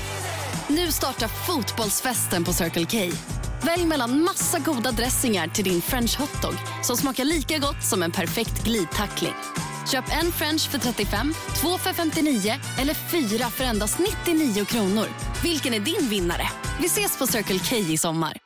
[0.69, 3.17] Nu startar fotbollsfesten på Circle K.
[3.63, 8.13] Välj mellan massa goda dressingar till din french hotdog som smakar lika gott som en
[8.13, 9.35] perfekt glidtackling.
[9.93, 15.07] Köp en french för 35, två för 59 eller fyra för endast 99 kronor.
[15.43, 16.49] Vilken är din vinnare?
[16.81, 18.46] Vi ses på Circle K i sommar.